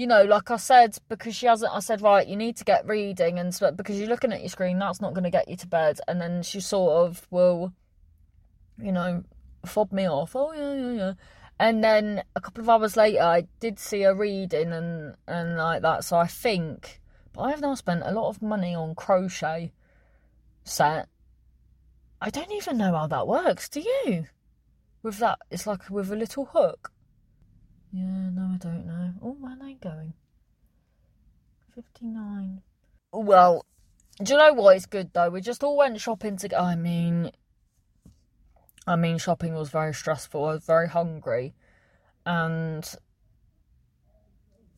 you 0.00 0.06
know, 0.06 0.24
like 0.24 0.50
I 0.50 0.56
said, 0.56 0.96
because 1.10 1.36
she 1.36 1.44
hasn't, 1.44 1.74
I 1.74 1.80
said, 1.80 2.00
right, 2.00 2.26
you 2.26 2.34
need 2.34 2.56
to 2.56 2.64
get 2.64 2.86
reading, 2.86 3.38
and 3.38 3.54
so, 3.54 3.70
because 3.70 3.98
you're 3.98 4.08
looking 4.08 4.32
at 4.32 4.40
your 4.40 4.48
screen, 4.48 4.78
that's 4.78 5.02
not 5.02 5.12
going 5.12 5.24
to 5.24 5.30
get 5.30 5.46
you 5.46 5.56
to 5.56 5.66
bed. 5.66 6.00
And 6.08 6.18
then 6.18 6.42
she 6.42 6.60
sort 6.60 7.06
of 7.06 7.26
will, 7.30 7.74
you 8.82 8.92
know, 8.92 9.24
fob 9.66 9.92
me 9.92 10.08
off. 10.08 10.34
Oh 10.34 10.52
yeah, 10.52 10.72
yeah, 10.72 10.92
yeah. 10.92 11.12
And 11.58 11.84
then 11.84 12.22
a 12.34 12.40
couple 12.40 12.62
of 12.62 12.70
hours 12.70 12.96
later, 12.96 13.20
I 13.20 13.46
did 13.60 13.78
see 13.78 14.00
her 14.00 14.14
reading 14.14 14.72
and 14.72 15.16
and 15.28 15.58
like 15.58 15.82
that. 15.82 16.04
So 16.04 16.16
I 16.16 16.26
think, 16.26 17.02
but 17.34 17.42
I 17.42 17.50
have 17.50 17.60
now 17.60 17.74
spent 17.74 18.02
a 18.04 18.12
lot 18.12 18.30
of 18.30 18.40
money 18.40 18.74
on 18.74 18.94
crochet 18.94 19.70
set. 20.64 21.08
I 22.22 22.30
don't 22.30 22.52
even 22.52 22.78
know 22.78 22.96
how 22.96 23.06
that 23.06 23.28
works. 23.28 23.68
Do 23.68 23.80
you? 23.80 24.26
With 25.02 25.18
that, 25.18 25.38
it's 25.50 25.66
like 25.66 25.88
with 25.88 26.12
a 26.12 26.16
little 26.16 26.46
hook. 26.46 26.92
Yeah, 27.92 28.30
no, 28.30 28.52
I 28.54 28.58
don't 28.58 28.86
know. 28.86 29.14
Oh, 29.22 29.36
where 29.40 29.52
are 29.52 29.58
they 29.64 29.74
going? 29.74 30.14
59. 31.74 32.62
Well, 33.12 33.64
do 34.22 34.32
you 34.34 34.38
know 34.38 34.52
what 34.52 34.76
is 34.76 34.86
good 34.86 35.12
though? 35.12 35.30
We 35.30 35.40
just 35.40 35.64
all 35.64 35.76
went 35.76 36.00
shopping 36.00 36.36
together. 36.36 36.62
I 36.62 36.74
mean, 36.74 37.30
I 38.86 38.96
mean, 38.96 39.18
shopping 39.18 39.54
was 39.54 39.70
very 39.70 39.94
stressful. 39.94 40.44
I 40.44 40.54
was 40.54 40.64
very 40.64 40.88
hungry. 40.88 41.54
And 42.26 42.84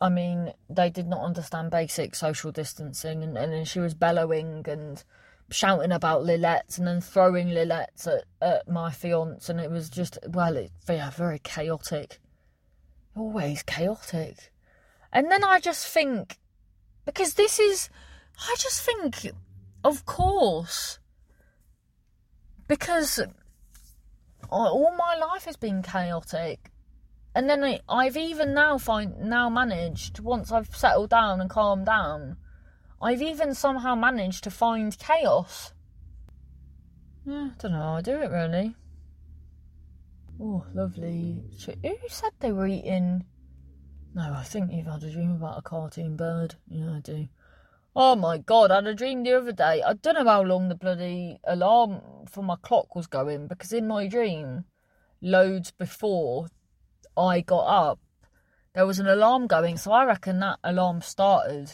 I 0.01 0.09
mean, 0.09 0.53
they 0.69 0.91
did 0.91 1.07
not 1.07 1.25
understand 1.25 1.71
basic 1.71 2.15
social 2.15 2.51
distancing, 2.51 3.23
and, 3.23 3.37
and 3.37 3.53
then 3.53 3.65
she 3.65 3.79
was 3.79 3.95
bellowing 3.95 4.65
and 4.69 5.03
shouting 5.53 5.93
about 5.93 6.25
Lil-lets 6.25 6.79
and 6.79 6.87
then 6.87 7.01
throwing 7.01 7.51
Lil-lets 7.51 8.07
at, 8.07 8.25
at 8.41 8.69
my 8.69 8.91
fiance, 8.91 9.53
and 9.53 9.61
it 9.61 9.71
was 9.71 9.89
just, 9.89 10.19
well, 10.29 10.57
it, 10.57 10.73
yeah, 10.89 11.11
very 11.11 11.39
chaotic 11.39 12.19
always 13.17 13.63
chaotic. 13.63 14.53
And 15.13 15.31
then 15.31 15.45
I 15.45 15.61
just 15.61 15.87
think, 15.87 16.39
because 17.05 17.35
this 17.35 17.59
is, 17.59 17.91
I 18.39 18.55
just 18.59 18.83
think, 18.83 19.31
of 19.85 20.07
course, 20.07 20.99
because 22.69 23.21
all 24.49 24.95
my 24.97 25.15
life 25.15 25.45
has 25.45 25.57
been 25.57 25.83
chaotic. 25.83 26.71
And 27.35 27.49
then 27.49 27.79
I've 27.89 28.17
even 28.17 28.53
now 28.53 28.77
find 28.79 29.19
now 29.19 29.49
managed 29.49 30.21
once 30.21 30.53
I've 30.53 30.75
settled 30.77 31.11
down 31.11 31.41
and 31.41 31.49
calmed 31.49 31.87
down, 31.87 32.37
I've 33.03 33.23
even 33.23 33.55
somehow 33.55 33.97
managed 33.97 34.45
to 34.45 34.51
find 34.51 34.97
chaos. 34.97 35.73
Yeah, 37.27 37.51
I 37.51 37.55
don't 37.59 37.73
know 37.73 37.79
how 37.79 37.95
I 37.95 38.01
do 38.01 38.21
it 38.21 38.31
really. 38.31 38.77
Oh, 40.41 40.65
lovely. 40.73 41.43
Who 41.67 42.09
said 42.09 42.31
they 42.39 42.53
were 42.53 42.67
eating? 42.67 43.25
No, 44.15 44.35
I 44.35 44.45
think 44.45 44.71
you've 44.73 44.87
had 44.87 45.03
a 45.03 45.11
dream 45.11 45.33
about 45.33 45.59
a 45.59 45.63
cartoon 45.63 46.17
bird. 46.17 46.55
Yeah, 46.69 46.93
I 46.97 47.01
do. 47.01 47.29
Oh 47.95 48.15
my 48.15 48.39
god, 48.39 48.71
I 48.71 48.77
had 48.77 48.87
a 48.87 48.95
dream 48.95 49.23
the 49.23 49.35
other 49.35 49.53
day. 49.53 49.83
I 49.83 49.95
don't 49.95 50.15
know 50.15 50.25
how 50.25 50.43
long 50.43 50.69
the 50.69 50.75
bloody 50.75 51.39
alarm 51.45 52.27
for 52.31 52.43
my 52.43 52.57
clock 52.63 52.95
was 52.95 53.07
going 53.07 53.49
because 53.49 53.73
in 53.73 53.87
my 53.87 54.07
dream, 54.07 54.65
loads 55.21 55.73
before 55.73 56.49
I 57.17 57.41
got 57.41 57.67
up, 57.67 57.99
there 58.75 58.87
was 58.87 58.99
an 58.99 59.09
alarm 59.09 59.47
going. 59.47 59.77
So 59.77 59.93
I 59.93 60.05
reckon 60.05 60.41
that 60.41 60.59
alarm 60.63 61.03
started 61.03 61.73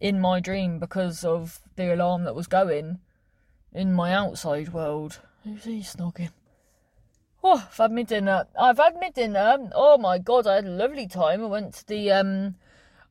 in 0.00 0.18
my 0.18 0.40
dream 0.40 0.78
because 0.78 1.24
of 1.24 1.60
the 1.76 1.92
alarm 1.94 2.24
that 2.24 2.34
was 2.34 2.46
going 2.46 2.98
in 3.72 3.92
my 3.92 4.12
outside 4.12 4.72
world. 4.72 5.20
Who's 5.44 5.64
he 5.64 5.80
snogging? 5.80 6.30
Oh, 7.42 7.66
I've 7.70 7.76
had 7.76 7.92
my 7.92 8.02
dinner. 8.02 8.46
I've 8.58 8.78
had 8.78 8.96
my 9.00 9.10
dinner. 9.10 9.70
Oh 9.74 9.98
my 9.98 10.18
god, 10.18 10.46
I 10.46 10.56
had 10.56 10.66
a 10.66 10.70
lovely 10.70 11.06
time. 11.06 11.42
I 11.42 11.46
went 11.46 11.74
to 11.74 11.86
the 11.86 12.12
um 12.12 12.56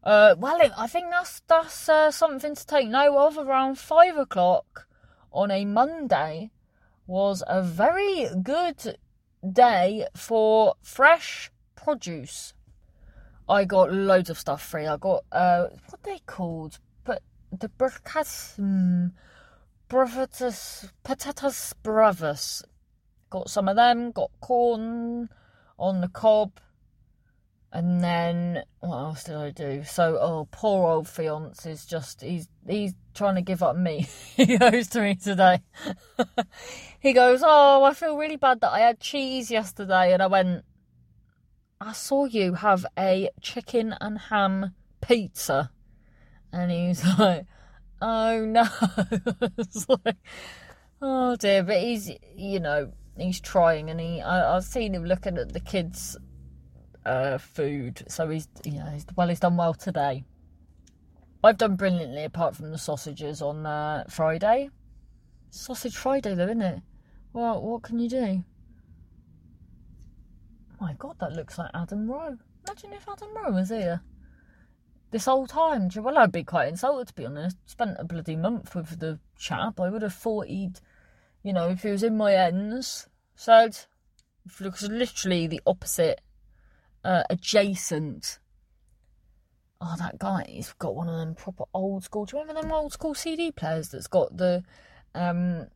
uh 0.04 0.36
well 0.38 0.60
I 0.78 0.88
think 0.88 1.10
that's 1.10 1.42
that's 1.48 1.90
uh, 1.90 2.12
something 2.12 2.56
to 2.56 2.66
take 2.66 2.88
note 2.88 3.18
of. 3.18 3.38
Around 3.38 3.80
five 3.80 4.18
o'clock 4.18 4.88
on 5.32 5.52
a 5.52 5.66
Monday 5.66 6.52
was 7.08 7.44
a 7.48 7.62
very 7.62 8.28
good 8.44 8.98
day 9.52 10.06
for 10.16 10.76
fresh 10.84 11.52
produce. 11.76 12.54
I 13.50 13.66
got 13.66 13.92
loads 13.92 14.30
of 14.30 14.38
stuff 14.38 14.62
free. 14.62 14.86
I 14.86 14.98
got 14.98 15.24
uh 15.32 15.68
what 15.90 16.04
they 16.04 16.20
called? 16.26 16.80
But 17.04 17.24
the 17.52 17.70
Berkasm 17.70 19.12
bravatus, 19.90 20.92
patatas 21.04 21.74
bravas. 21.84 22.64
Got 23.30 23.50
some 23.50 23.68
of 23.68 23.76
them, 23.76 24.12
got 24.12 24.32
corn 24.40 25.30
on 25.78 26.02
the 26.02 26.08
cob. 26.08 26.52
And 27.72 28.04
then 28.04 28.64
what 28.80 28.98
else 28.98 29.24
did 29.26 29.36
I 29.36 29.52
do? 29.52 29.84
So 29.84 30.18
oh 30.20 30.48
poor 30.52 30.90
old 30.90 31.08
fiance 31.08 31.70
is 31.72 31.86
just 31.86 32.22
he's 32.22 32.48
he's 32.68 32.94
trying 33.14 33.36
to 33.36 33.42
give 33.42 33.62
up 33.62 33.76
me. 33.76 34.08
he 34.36 34.58
goes 34.58 34.88
to 34.90 35.02
me 35.02 35.16
today. 35.16 35.62
he 37.00 37.14
goes, 37.14 37.42
Oh, 37.44 37.84
I 37.84 37.94
feel 37.94 38.18
really 38.18 38.38
bad 38.38 38.62
that 38.62 38.72
I 38.72 38.80
had 38.80 39.00
cheese 39.00 39.52
yesterday 39.52 40.14
and 40.14 40.22
I 40.22 40.28
went 40.28 40.66
I 41.82 41.94
saw 41.94 42.26
you 42.26 42.56
have 42.56 42.86
a 42.98 43.30
chicken 43.42 43.96
and 44.02 44.18
ham 44.18 44.74
pizza 45.02 45.72
and 46.52 46.72
he's 46.72 47.04
like, 47.20 47.46
Oh 48.02 48.46
no 48.46 48.66
It's 49.58 49.88
like 49.88 50.18
Oh 51.02 51.36
dear, 51.36 51.64
but 51.64 51.78
he's 51.78 52.12
you 52.36 52.60
know, 52.60 52.92
he's 53.18 53.40
trying 53.40 53.90
and 53.90 54.00
he 54.00 54.22
I, 54.22 54.56
I've 54.56 54.66
seen 54.66 54.94
him 54.94 55.06
looking 55.06 55.38
at 55.38 55.54
the 55.54 55.60
kids 55.60 56.18
uh, 57.06 57.38
food. 57.38 58.04
So 58.08 58.30
he's, 58.30 58.48
you 58.64 58.74
know, 58.74 58.86
he's, 58.86 59.06
well, 59.16 59.28
he's 59.28 59.40
done 59.40 59.58
well 59.58 59.74
today. 59.74 60.24
I've 61.44 61.58
done 61.58 61.76
brilliantly 61.76 62.24
apart 62.24 62.56
from 62.56 62.72
the 62.72 62.78
sausages 62.78 63.42
on 63.42 63.66
uh, 63.66 64.04
Friday. 64.10 64.70
Sausage 65.50 65.96
Friday, 65.96 66.36
though, 66.36 66.44
isn't 66.46 66.62
it? 66.62 66.82
Well, 67.34 67.62
what 67.62 67.84
can 67.84 68.00
you 68.00 68.10
do? 68.10 68.44
My 70.80 70.94
God, 70.94 71.18
that 71.20 71.34
looks 71.34 71.58
like 71.58 71.72
Adam 71.74 72.10
Rowe. 72.10 72.38
Imagine 72.68 72.94
if 72.94 73.08
Adam 73.08 73.30
Rowe 73.36 73.52
was 73.52 73.70
here 73.70 74.02
this 75.12 75.26
whole 75.26 75.48
time. 75.48 75.90
Well, 75.96 76.18
I'd 76.18 76.32
be 76.32 76.44
quite 76.44 76.70
insulted 76.70 77.08
to 77.10 77.14
be 77.14 77.26
honest. 77.26 77.58
Spent 77.66 77.98
a 78.00 78.04
bloody 78.04 78.36
month 78.36 78.76
with 78.76 79.00
the 79.00 79.20
chap. 79.38 79.80
I 79.80 79.90
would 79.90 80.02
have 80.02 80.14
thought 80.14 80.48
he'd, 80.48 80.80
you 81.44 81.54
know, 81.54 81.70
if 81.70 81.84
he 81.84 81.90
was 81.90 82.04
in 82.04 82.18
my 82.18 82.34
ends, 82.34 83.08
said, 83.36 83.78
looks 84.60 84.84
literally 84.84 85.48
the 85.48 85.62
opposite 85.66 86.22
uh, 87.04 87.24
adjacent. 87.30 88.40
Oh, 89.82 89.96
that 89.98 90.20
guy, 90.20 90.46
he's 90.48 90.74
got 90.74 90.96
one 90.96 91.08
of 91.08 91.18
them 91.18 91.36
proper 91.36 91.64
old 91.74 92.04
school. 92.04 92.26
Do 92.26 92.38
you 92.38 92.42
remember 92.42 92.62
them 92.62 92.72
old 92.72 92.94
school 92.94 93.14
CD 93.16 93.52
players 93.52 93.90
that's 93.90 94.08
got 94.08 94.36
the. 94.36 94.64
um 95.16 95.68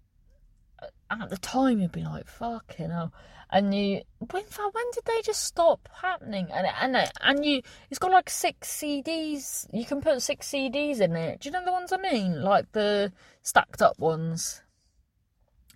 At 1.21 1.29
the 1.29 1.37
time, 1.37 1.79
you'd 1.79 1.91
be 1.91 2.03
like, 2.03 2.27
fucking 2.27 2.89
hell. 2.89 3.13
And 3.51 3.73
you. 3.73 4.01
When, 4.31 4.43
when 4.43 4.91
did 4.93 5.05
they 5.05 5.21
just 5.21 5.43
stop 5.43 5.87
happening? 6.01 6.47
And, 6.51 6.67
and, 6.81 7.11
and 7.21 7.45
you. 7.45 7.61
It's 7.89 7.99
got 7.99 8.11
like 8.11 8.29
six 8.29 8.67
CDs. 8.69 9.67
You 9.71 9.85
can 9.85 10.01
put 10.01 10.21
six 10.21 10.49
CDs 10.49 11.01
in 11.01 11.15
it. 11.15 11.41
Do 11.41 11.49
you 11.49 11.53
know 11.53 11.63
the 11.63 11.71
ones 11.71 11.91
I 11.91 11.97
mean? 11.97 12.41
Like 12.41 12.71
the 12.71 13.11
stacked 13.41 13.81
up 13.81 13.99
ones. 13.99 14.61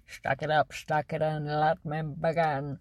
Stack 0.07 0.41
it 0.41 0.49
up, 0.49 0.71
stack 0.71 1.11
it 1.11 1.21
and 1.21 1.47
let 1.47 1.83
me 1.85 2.01
begin. 2.01 2.79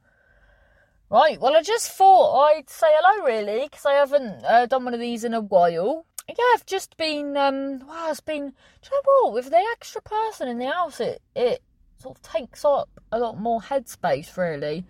Right, 1.10 1.40
well, 1.40 1.56
I 1.56 1.62
just 1.62 1.90
thought 1.90 2.46
I'd 2.46 2.70
say 2.70 2.86
hello, 2.88 3.24
really, 3.24 3.64
because 3.64 3.86
I 3.86 3.94
haven't 3.94 4.44
uh, 4.44 4.66
done 4.66 4.84
one 4.84 4.94
of 4.94 5.00
these 5.00 5.24
in 5.24 5.34
a 5.34 5.40
while. 5.40 6.06
Yeah, 6.28 6.44
I've 6.54 6.66
just 6.66 6.96
been, 6.96 7.36
um, 7.36 7.86
wow, 7.86 8.10
it's 8.10 8.20
been, 8.20 8.48
do 8.48 8.90
you 8.90 8.90
know 8.90 9.22
what, 9.22 9.34
with 9.34 9.50
the 9.50 9.64
extra 9.72 10.02
person 10.02 10.48
in 10.48 10.58
the 10.58 10.66
house, 10.66 10.98
it, 10.98 11.22
it 11.36 11.62
sort 11.98 12.18
of 12.18 12.22
takes 12.22 12.64
up 12.64 12.88
a 13.12 13.18
lot 13.18 13.38
more 13.38 13.60
headspace, 13.60 14.36
really, 14.36 14.84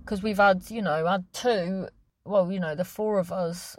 because 0.00 0.22
we've 0.22 0.38
had, 0.38 0.70
you 0.70 0.82
know, 0.82 1.06
had 1.06 1.24
two, 1.32 1.88
well, 2.24 2.50
you 2.50 2.60
know, 2.60 2.74
the 2.74 2.84
four 2.84 3.18
of 3.18 3.32
us. 3.32 3.76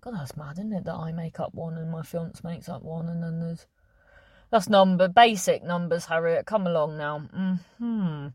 God, 0.00 0.14
that's 0.14 0.36
mad, 0.36 0.58
isn't 0.58 0.72
it, 0.72 0.84
that 0.84 0.94
I 0.94 1.12
make 1.12 1.40
up 1.40 1.54
one 1.54 1.76
and 1.76 1.90
my 1.90 2.02
fiance 2.02 2.40
makes 2.42 2.68
up 2.68 2.82
one, 2.82 3.08
and 3.08 3.22
then 3.22 3.40
there's, 3.40 3.66
that's 4.50 4.68
number, 4.68 5.08
basic 5.08 5.62
numbers, 5.62 6.06
Harriet, 6.06 6.46
come 6.46 6.66
along 6.66 6.96
now. 6.96 7.18
hmm 7.78 8.28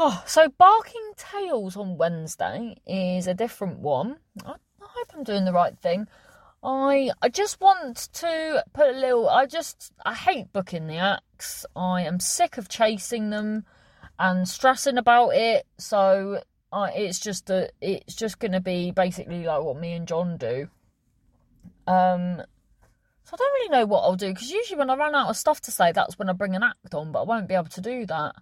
Oh, 0.00 0.22
so 0.26 0.48
Barking 0.48 1.12
Tales 1.16 1.76
on 1.76 1.98
Wednesday 1.98 2.76
is 2.86 3.26
a 3.26 3.34
different 3.34 3.80
one. 3.80 4.18
I, 4.46 4.52
I 4.52 4.54
hope 4.80 5.12
I'm 5.12 5.24
doing 5.24 5.44
the 5.44 5.52
right 5.52 5.76
thing. 5.76 6.06
I 6.62 7.10
I 7.20 7.28
just 7.28 7.60
want 7.60 8.08
to 8.14 8.64
put 8.72 8.88
a 8.94 8.98
little. 8.98 9.28
I 9.28 9.46
just 9.46 9.92
I 10.04 10.14
hate 10.14 10.52
booking 10.52 10.86
the 10.86 10.98
acts. 11.38 11.64
I 11.76 12.02
am 12.02 12.20
sick 12.20 12.58
of 12.58 12.68
chasing 12.68 13.30
them 13.30 13.64
and 14.18 14.48
stressing 14.48 14.98
about 14.98 15.30
it. 15.30 15.66
So 15.78 16.42
it's 16.72 17.20
just 17.20 17.50
a 17.50 17.70
it's 17.80 18.14
just 18.14 18.38
gonna 18.38 18.60
be 18.60 18.90
basically 18.90 19.44
like 19.44 19.62
what 19.62 19.78
me 19.78 19.92
and 19.92 20.08
John 20.08 20.36
do. 20.36 20.68
Um. 21.86 22.42
So 23.24 23.34
I 23.34 23.36
don't 23.36 23.52
really 23.52 23.68
know 23.68 23.86
what 23.86 24.00
I'll 24.00 24.16
do 24.16 24.32
because 24.32 24.50
usually 24.50 24.78
when 24.78 24.90
I 24.90 24.96
run 24.96 25.14
out 25.14 25.28
of 25.28 25.36
stuff 25.36 25.60
to 25.62 25.70
say, 25.70 25.92
that's 25.92 26.18
when 26.18 26.30
I 26.30 26.32
bring 26.32 26.56
an 26.56 26.62
act 26.62 26.94
on. 26.94 27.12
But 27.12 27.20
I 27.20 27.24
won't 27.24 27.46
be 27.46 27.54
able 27.54 27.66
to 27.66 27.80
do 27.82 28.06
that. 28.06 28.34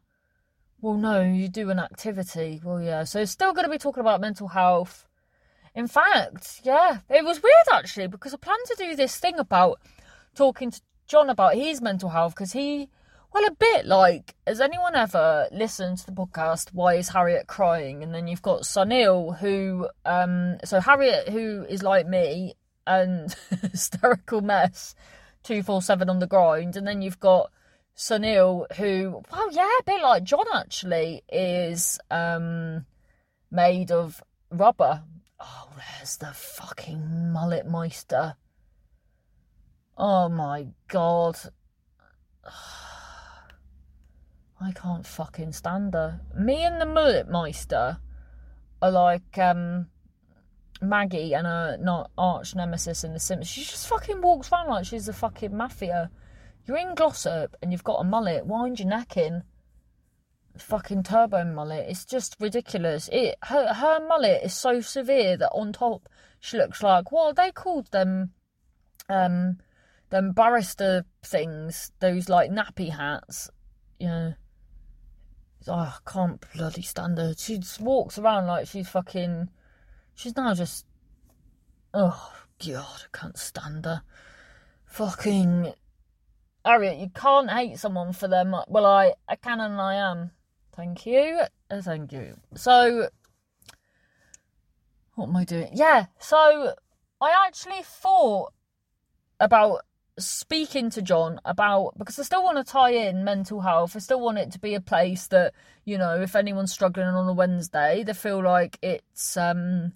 Well, 0.80 0.94
no, 0.94 1.22
you 1.22 1.48
do 1.48 1.70
an 1.70 1.80
activity. 1.80 2.60
Well, 2.62 2.80
yeah. 2.80 3.02
So 3.02 3.20
it's 3.20 3.32
still 3.32 3.52
going 3.52 3.64
to 3.64 3.70
be 3.70 3.78
talking 3.78 4.00
about 4.00 4.20
mental 4.20 4.46
health. 4.46 5.08
In 5.74 5.88
fact, 5.88 6.60
yeah, 6.62 6.98
it 7.10 7.24
was 7.24 7.42
weird 7.42 7.66
actually 7.72 8.06
because 8.06 8.32
I 8.32 8.36
planned 8.36 8.60
to 8.66 8.76
do 8.78 8.94
this 8.94 9.16
thing 9.16 9.40
about 9.40 9.80
talking 10.36 10.70
to 10.70 10.80
John 11.06 11.30
about 11.30 11.54
his 11.54 11.80
mental 11.80 12.08
health 12.08 12.34
because 12.34 12.52
he, 12.52 12.88
well, 13.32 13.44
a 13.46 13.52
bit 13.52 13.86
like, 13.86 14.34
has 14.46 14.60
anyone 14.60 14.94
ever 14.94 15.48
listened 15.52 15.98
to 15.98 16.06
the 16.06 16.12
podcast 16.12 16.70
Why 16.72 16.94
is 16.94 17.10
Harriet 17.10 17.46
Crying? 17.46 18.02
And 18.02 18.14
then 18.14 18.26
you've 18.26 18.42
got 18.42 18.62
Sunil 18.62 19.38
who, 19.38 19.88
um, 20.04 20.56
so 20.64 20.80
Harriet 20.80 21.28
who 21.28 21.64
is 21.68 21.82
like 21.82 22.06
me 22.06 22.54
and 22.86 23.34
hysterical 23.62 24.40
mess, 24.40 24.94
247 25.44 26.10
on 26.10 26.18
the 26.18 26.26
grind. 26.26 26.76
And 26.76 26.86
then 26.86 27.02
you've 27.02 27.20
got 27.20 27.50
Sunil, 27.96 28.70
who, 28.76 29.22
well, 29.30 29.52
yeah, 29.52 29.70
a 29.80 29.84
bit 29.84 30.02
like 30.02 30.24
John 30.24 30.44
actually, 30.54 31.22
is 31.30 31.98
um, 32.10 32.84
made 33.50 33.90
of 33.90 34.22
rubber. 34.50 35.02
Oh, 35.38 35.68
there's 35.76 36.16
the 36.16 36.32
fucking 36.32 37.32
mullet 37.32 37.66
meister. 37.66 38.34
Oh 39.96 40.28
my 40.28 40.68
god. 40.88 41.38
I 44.60 44.72
can't 44.72 45.06
fucking 45.06 45.52
stand 45.52 45.94
her. 45.94 46.20
Me 46.34 46.64
and 46.64 46.80
the 46.80 46.86
mullet 46.86 47.28
meister 47.28 47.98
are 48.80 48.90
like 48.90 49.38
um, 49.38 49.88
Maggie 50.80 51.34
and 51.34 51.46
her 51.46 51.76
not 51.80 52.10
arch 52.16 52.54
nemesis 52.54 53.04
in 53.04 53.12
The 53.12 53.20
Simpsons. 53.20 53.48
She 53.48 53.62
just 53.62 53.86
fucking 53.88 54.20
walks 54.20 54.50
around 54.50 54.68
like 54.68 54.86
she's 54.86 55.08
a 55.08 55.12
fucking 55.12 55.56
mafia. 55.56 56.10
You're 56.66 56.78
in 56.78 56.94
Glossop 56.94 57.56
and 57.62 57.72
you've 57.72 57.84
got 57.84 58.00
a 58.00 58.04
mullet. 58.04 58.46
Wind 58.46 58.80
your 58.80 58.88
neck 58.88 59.16
in. 59.16 59.44
Fucking 60.58 61.02
turbo 61.02 61.44
mullet. 61.44 61.86
It's 61.88 62.04
just 62.04 62.36
ridiculous. 62.40 63.08
It 63.12 63.36
her 63.44 63.72
her 63.74 64.06
mullet 64.06 64.42
is 64.42 64.54
so 64.54 64.80
severe 64.80 65.36
that 65.36 65.50
on 65.50 65.72
top 65.72 66.08
she 66.40 66.56
looks 66.56 66.82
like 66.82 67.12
what 67.12 67.36
they 67.36 67.52
called 67.52 67.90
them, 67.92 68.32
um, 69.08 69.58
them 70.16 70.32
barrister 70.32 71.04
things. 71.22 71.92
Those 72.00 72.28
like 72.28 72.50
nappy 72.50 72.90
hats. 72.90 73.50
You 73.98 74.08
know. 74.08 74.34
Oh, 75.68 75.72
I 75.72 76.10
can't 76.10 76.44
bloody 76.54 76.82
stand 76.82 77.18
her. 77.18 77.34
She 77.36 77.58
just 77.58 77.80
walks 77.80 78.18
around 78.18 78.46
like 78.46 78.68
she's 78.68 78.88
fucking. 78.88 79.50
She's 80.14 80.36
now 80.36 80.54
just. 80.54 80.86
Oh 81.92 82.32
god, 82.64 83.02
I 83.04 83.16
can't 83.18 83.38
stand 83.38 83.84
her. 83.84 84.02
Fucking 84.86 85.72
Harriet, 86.66 86.98
you 86.98 87.08
can't 87.10 87.48
hate 87.48 87.78
someone 87.78 88.12
for 88.12 88.26
them. 88.26 88.56
Well, 88.66 88.86
I, 88.86 89.12
I 89.28 89.36
can 89.36 89.60
and 89.60 89.80
I 89.80 89.94
am. 89.94 90.32
Thank 90.74 91.06
you. 91.06 91.40
Uh, 91.70 91.80
thank 91.80 92.10
you. 92.10 92.36
So, 92.56 93.08
what 95.14 95.28
am 95.28 95.36
I 95.36 95.44
doing? 95.44 95.70
Yeah, 95.72 96.06
so 96.18 96.74
I 97.20 97.46
actually 97.46 97.82
thought 97.84 98.52
about 99.38 99.82
speaking 100.18 100.90
to 100.90 101.02
John 101.02 101.40
about 101.44 101.92
because 101.98 102.18
I 102.18 102.22
still 102.22 102.42
want 102.42 102.58
to 102.58 102.64
tie 102.64 102.90
in 102.90 103.24
mental 103.24 103.60
health. 103.60 103.96
I 103.96 103.98
still 103.98 104.20
want 104.20 104.38
it 104.38 104.50
to 104.52 104.58
be 104.58 104.74
a 104.74 104.80
place 104.80 105.26
that, 105.28 105.52
you 105.84 105.98
know, 105.98 106.20
if 106.20 106.34
anyone's 106.34 106.72
struggling 106.72 107.06
on 107.06 107.28
a 107.28 107.32
Wednesday, 107.32 108.02
they 108.04 108.14
feel 108.14 108.42
like 108.42 108.78
it's 108.82 109.36
um 109.36 109.92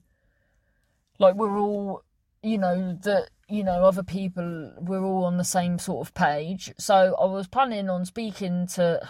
like 1.18 1.35
we're 1.35 1.59
all, 1.59 2.02
you 2.42 2.59
know, 2.59 2.98
that 3.02 3.30
you 3.50 3.64
know, 3.64 3.85
other 3.85 4.04
people, 4.04 4.72
we're 4.78 5.04
all 5.04 5.24
on 5.24 5.37
the 5.37 5.44
same 5.44 5.78
sort 5.78 6.06
of 6.06 6.14
page. 6.14 6.72
So 6.78 7.16
I 7.20 7.24
was 7.24 7.48
planning 7.48 7.90
on 7.90 8.04
speaking 8.04 8.68
to, 8.74 9.00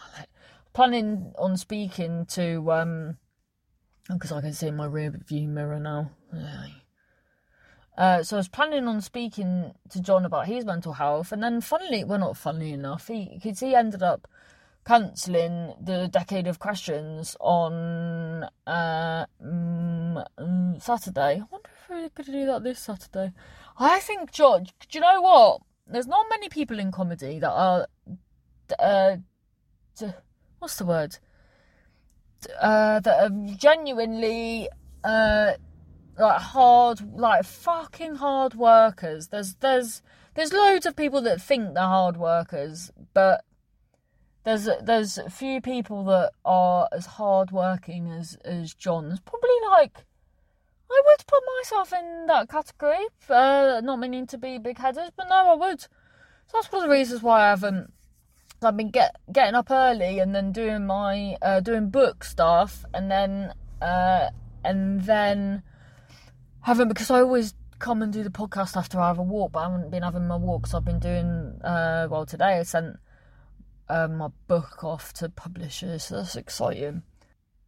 planning 0.74 1.32
on 1.38 1.56
speaking 1.56 2.26
to, 2.26 2.70
um, 2.72 3.16
because 4.08 4.32
I 4.32 4.42
can 4.42 4.52
see 4.52 4.70
my 4.70 4.84
rear 4.84 5.10
view 5.26 5.48
mirror 5.48 5.80
now. 5.80 6.10
Uh, 8.00 8.22
so 8.22 8.36
I 8.36 8.38
was 8.38 8.48
planning 8.48 8.88
on 8.88 9.00
speaking 9.02 9.74
to 9.90 10.00
John 10.00 10.24
about 10.24 10.46
his 10.46 10.64
mental 10.64 10.94
health, 10.94 11.32
and 11.32 11.42
then 11.42 11.60
funnily, 11.60 12.02
well, 12.02 12.18
not 12.18 12.36
funnily 12.36 12.72
enough, 12.72 13.08
he 13.08 13.30
because 13.34 13.60
he 13.60 13.74
ended 13.74 14.02
up 14.02 14.26
cancelling 14.86 15.74
the 15.78 16.08
decade 16.08 16.46
of 16.46 16.58
questions 16.58 17.36
on 17.40 18.48
uh, 18.66 19.26
um, 19.44 20.24
Saturday. 20.78 21.42
I 21.42 21.44
wonder 21.50 21.68
if 21.68 21.90
we're 21.90 22.08
going 22.08 22.24
to 22.24 22.32
do 22.32 22.46
that 22.46 22.64
this 22.64 22.80
Saturday. 22.80 23.32
I 23.78 24.00
think 24.00 24.32
George. 24.32 24.72
Do 24.88 24.98
you 24.98 25.00
know 25.00 25.20
what? 25.20 25.60
there's 25.90 26.06
not 26.06 26.26
many 26.30 26.48
people 26.48 26.78
in 26.78 26.90
comedy 26.92 27.38
that 27.38 27.50
are, 27.50 27.86
uh, 28.78 29.16
what's 30.58 30.76
the 30.76 30.84
word? 30.84 31.18
Uh, 32.60 33.00
that 33.00 33.24
are 33.24 33.54
genuinely, 33.56 34.68
uh, 35.04 35.52
like 36.18 36.40
hard, 36.40 37.00
like 37.14 37.44
fucking 37.44 38.16
hard 38.16 38.54
workers. 38.54 39.28
There's, 39.28 39.54
there's, 39.56 40.02
there's 40.34 40.52
loads 40.52 40.86
of 40.86 40.96
people 40.96 41.20
that 41.22 41.40
think 41.40 41.74
they're 41.74 41.82
hard 41.82 42.16
workers, 42.16 42.90
but 43.14 43.44
there's 44.44 44.68
there's 44.82 45.18
few 45.28 45.60
people 45.60 46.04
that 46.04 46.32
are 46.44 46.88
as 46.92 47.06
hard 47.06 47.50
working 47.50 48.10
as 48.10 48.36
as 48.44 48.74
John. 48.74 49.08
There's 49.08 49.20
probably 49.20 49.50
like 49.70 50.04
I 50.90 51.02
would 51.06 51.26
put 51.26 51.42
myself 51.58 51.92
in 51.92 52.26
that 52.26 52.48
category. 52.48 53.06
Uh, 53.28 53.80
not 53.84 53.98
meaning 53.98 54.26
to 54.28 54.38
be 54.38 54.58
big 54.58 54.78
headed, 54.78 55.12
but 55.16 55.28
no, 55.28 55.52
I 55.52 55.54
would. 55.54 55.82
So 55.82 55.88
that's 56.54 56.72
one 56.72 56.82
of 56.82 56.88
the 56.88 56.94
reasons 56.94 57.22
why 57.22 57.42
I 57.42 57.50
haven't. 57.50 57.92
I've 58.62 58.76
been 58.76 58.90
get 58.90 59.16
getting 59.32 59.54
up 59.54 59.70
early 59.70 60.18
and 60.18 60.34
then 60.34 60.52
doing 60.52 60.86
my 60.86 61.36
uh, 61.42 61.60
doing 61.60 61.90
book 61.90 62.24
stuff 62.24 62.84
and 62.92 63.10
then 63.10 63.52
uh, 63.80 64.30
and 64.64 65.02
then 65.02 65.62
having 66.62 66.88
because 66.88 67.10
I 67.10 67.20
always 67.20 67.54
come 67.78 68.02
and 68.02 68.12
do 68.12 68.22
the 68.22 68.30
podcast 68.30 68.76
after 68.76 69.00
I 69.00 69.08
have 69.08 69.18
a 69.18 69.22
walk, 69.22 69.52
but 69.52 69.60
I 69.60 69.70
haven't 69.70 69.90
been 69.90 70.02
having 70.02 70.26
my 70.26 70.36
walks. 70.36 70.74
I've 70.74 70.84
been 70.84 70.98
doing 70.98 71.60
uh, 71.64 72.08
well 72.10 72.26
today. 72.26 72.58
I 72.58 72.62
sent 72.62 72.96
um, 73.88 74.16
my 74.16 74.28
book 74.46 74.84
off 74.84 75.12
to 75.14 75.28
publishers, 75.28 76.04
so 76.04 76.16
that's 76.16 76.36
exciting. 76.36 77.02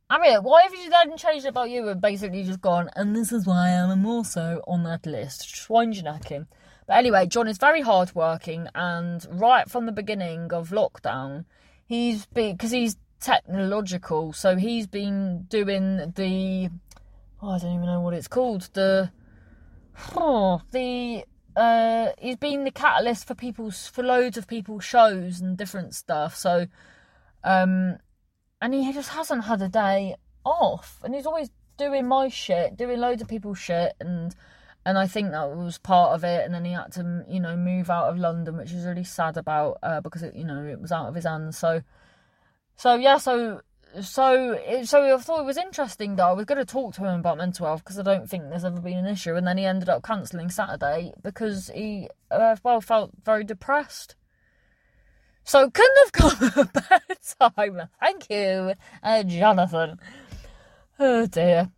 I 0.08 0.18
mean, 0.18 0.42
why 0.42 0.62
have 0.62 0.74
you 0.74 0.90
then 0.90 1.16
changed 1.16 1.46
about 1.46 1.70
you 1.70 1.88
and 1.88 2.00
basically 2.00 2.44
just 2.44 2.60
gone, 2.60 2.90
and 2.94 3.16
this 3.16 3.32
is 3.32 3.46
why 3.46 3.70
I'm 3.70 4.04
also 4.04 4.62
on 4.66 4.84
that 4.84 5.06
list? 5.06 5.68
Neck. 5.70 6.46
But 6.86 6.96
anyway, 6.96 7.26
John 7.26 7.48
is 7.48 7.56
very 7.56 7.80
hardworking, 7.80 8.68
and 8.74 9.26
right 9.30 9.70
from 9.70 9.86
the 9.86 9.92
beginning 9.92 10.52
of 10.52 10.68
lockdown, 10.68 11.46
he's 11.86 12.26
been, 12.26 12.56
because 12.56 12.72
he's 12.72 12.96
technological, 13.20 14.34
so 14.34 14.56
he's 14.56 14.86
been 14.86 15.44
doing 15.48 16.12
the, 16.14 16.68
oh, 17.42 17.50
I 17.50 17.58
don't 17.58 17.74
even 17.74 17.86
know 17.86 18.00
what 18.00 18.14
it's 18.14 18.28
called, 18.28 18.68
the, 18.72 19.10
oh, 20.14 20.62
the 20.70 21.24
uh, 21.56 22.10
he's 22.18 22.36
been 22.36 22.64
the 22.64 22.70
catalyst 22.70 23.26
for 23.26 23.34
people's 23.34 23.86
for 23.86 24.02
loads 24.02 24.38
of 24.38 24.46
people's 24.46 24.84
shows 24.84 25.40
and 25.40 25.56
different 25.56 25.94
stuff. 25.94 26.34
So, 26.34 26.66
um, 27.44 27.98
and 28.60 28.74
he 28.74 28.92
just 28.92 29.10
hasn't 29.10 29.44
had 29.44 29.60
a 29.60 29.68
day 29.68 30.16
off, 30.44 31.00
and 31.04 31.14
he's 31.14 31.26
always 31.26 31.50
doing 31.76 32.06
my 32.06 32.28
shit, 32.28 32.76
doing 32.76 33.00
loads 33.00 33.20
of 33.20 33.28
people's 33.28 33.58
shit, 33.58 33.94
and 34.00 34.34
and 34.86 34.98
I 34.98 35.06
think 35.06 35.30
that 35.30 35.54
was 35.56 35.78
part 35.78 36.14
of 36.14 36.24
it. 36.24 36.44
And 36.44 36.54
then 36.54 36.64
he 36.64 36.72
had 36.72 36.92
to, 36.92 37.24
you 37.28 37.40
know, 37.40 37.56
move 37.56 37.90
out 37.90 38.08
of 38.08 38.18
London, 38.18 38.56
which 38.56 38.72
is 38.72 38.84
really 38.84 39.04
sad 39.04 39.36
about 39.36 39.78
uh, 39.82 40.00
because 40.00 40.22
it, 40.22 40.34
you 40.34 40.44
know, 40.44 40.64
it 40.64 40.80
was 40.80 40.92
out 40.92 41.08
of 41.08 41.14
his 41.14 41.24
hands. 41.24 41.58
So, 41.58 41.82
so 42.76 42.94
yeah, 42.94 43.18
so 43.18 43.60
so 44.00 44.58
so 44.84 45.14
I 45.14 45.18
thought 45.18 45.40
it 45.40 45.46
was 45.46 45.56
interesting 45.56 46.16
though. 46.16 46.28
I 46.28 46.32
was 46.32 46.46
going 46.46 46.58
to 46.58 46.64
talk 46.64 46.94
to 46.94 47.04
him 47.04 47.20
about 47.20 47.38
mental 47.38 47.66
health 47.66 47.84
because 47.84 47.98
I 47.98 48.02
don't 48.02 48.28
think 48.28 48.44
there's 48.48 48.64
ever 48.64 48.80
been 48.80 48.98
an 48.98 49.06
issue, 49.06 49.34
and 49.34 49.46
then 49.46 49.58
he 49.58 49.64
ended 49.66 49.88
up 49.88 50.02
cancelling 50.02 50.50
Saturday 50.50 51.12
because 51.22 51.70
he 51.74 52.08
uh, 52.30 52.56
well 52.64 52.80
felt 52.80 53.10
very 53.24 53.44
depressed. 53.44 54.16
So 55.44 55.70
couldn't 55.70 55.98
have 56.04 56.12
come 56.40 56.50
a 56.56 56.64
better 56.64 57.50
time. 57.54 57.88
Thank 58.00 58.30
you, 58.30 58.74
uh, 59.02 59.22
Jonathan. 59.24 59.98
Oh 60.98 61.26
dear. 61.26 61.70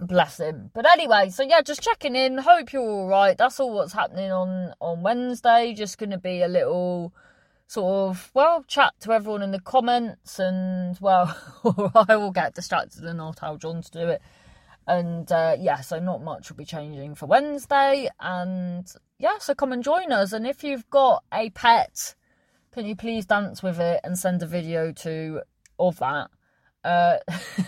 Bless 0.00 0.40
him. 0.40 0.70
But 0.74 0.90
anyway, 0.90 1.30
so 1.30 1.44
yeah, 1.44 1.62
just 1.62 1.82
checking 1.82 2.16
in. 2.16 2.38
Hope 2.38 2.72
you're 2.72 2.82
all 2.82 3.06
right. 3.06 3.38
That's 3.38 3.60
all 3.60 3.72
what's 3.72 3.92
happening 3.92 4.32
on 4.32 4.74
on 4.80 5.02
Wednesday. 5.02 5.72
Just 5.72 5.98
going 5.98 6.10
to 6.10 6.18
be 6.18 6.42
a 6.42 6.48
little 6.48 7.14
sort 7.66 8.10
of, 8.10 8.30
well, 8.34 8.64
chat 8.64 8.92
to 9.00 9.12
everyone 9.12 9.42
in 9.42 9.50
the 9.50 9.60
comments 9.60 10.38
and, 10.38 10.98
well, 11.00 11.36
I 12.08 12.16
will 12.16 12.30
get 12.30 12.54
distracted 12.54 13.04
and 13.04 13.20
I'll 13.20 13.32
tell 13.32 13.56
John 13.56 13.82
to 13.82 13.90
do 13.90 14.08
it. 14.08 14.22
And 14.86 15.30
uh, 15.32 15.56
yeah, 15.58 15.80
so 15.80 15.98
not 15.98 16.22
much 16.22 16.50
will 16.50 16.56
be 16.56 16.64
changing 16.64 17.14
for 17.14 17.26
Wednesday. 17.26 18.08
And 18.20 18.86
yeah, 19.18 19.38
so 19.38 19.54
come 19.54 19.72
and 19.72 19.82
join 19.82 20.12
us. 20.12 20.32
And 20.32 20.46
if 20.46 20.62
you've 20.62 20.88
got 20.90 21.24
a 21.32 21.50
pet, 21.50 22.14
can 22.72 22.86
you 22.86 22.94
please 22.94 23.24
dance 23.24 23.62
with 23.62 23.80
it 23.80 24.00
and 24.04 24.18
send 24.18 24.42
a 24.42 24.46
video 24.46 24.92
to 24.92 25.42
of 25.78 25.98
that? 25.98 26.30
Uh, 26.84 27.16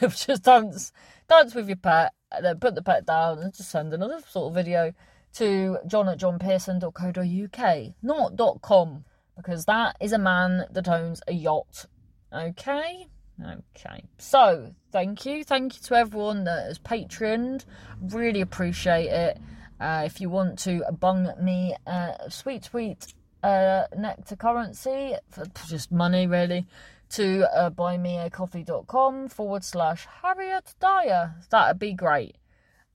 just 0.08 0.42
dance, 0.42 0.92
dance 1.26 1.54
with 1.54 1.68
your 1.68 1.76
pet, 1.76 2.12
then 2.42 2.58
put 2.58 2.74
the 2.74 2.82
pet 2.82 3.06
down 3.06 3.38
and 3.38 3.54
just 3.54 3.70
send 3.70 3.94
another 3.94 4.20
sort 4.28 4.48
of 4.48 4.54
video 4.54 4.92
to 5.34 5.78
john 5.86 6.08
at 6.08 6.18
johnpearson.co.uk, 6.18 7.94
not 8.02 8.60
.com 8.62 9.04
because 9.36 9.64
that 9.66 9.96
is 10.00 10.12
a 10.12 10.18
man 10.18 10.64
that 10.70 10.88
owns 10.88 11.20
a 11.26 11.32
yacht. 11.32 11.86
Okay? 12.32 13.06
Okay. 13.40 14.04
So, 14.18 14.74
thank 14.92 15.26
you. 15.26 15.44
Thank 15.44 15.76
you 15.76 15.82
to 15.84 15.94
everyone 15.94 16.44
that 16.44 16.66
has 16.66 16.78
patroned. 16.78 17.64
Really 18.00 18.40
appreciate 18.40 19.08
it. 19.08 19.38
Uh, 19.78 20.02
if 20.06 20.20
you 20.20 20.30
want 20.30 20.58
to 20.60 20.82
bung 20.98 21.30
me 21.40 21.76
uh, 21.86 22.28
sweet, 22.28 22.64
sweet 22.64 23.12
uh, 23.42 23.84
nectar 23.96 24.36
currency 24.36 25.14
for 25.30 25.44
just 25.68 25.92
money, 25.92 26.26
really, 26.26 26.66
to 27.10 27.46
uh, 27.54 27.70
buymeacoffee.com 27.70 29.28
forward 29.28 29.64
slash 29.64 30.06
Harriet 30.22 30.74
Dyer. 30.80 31.34
That'd 31.50 31.78
be 31.78 31.92
great. 31.92 32.36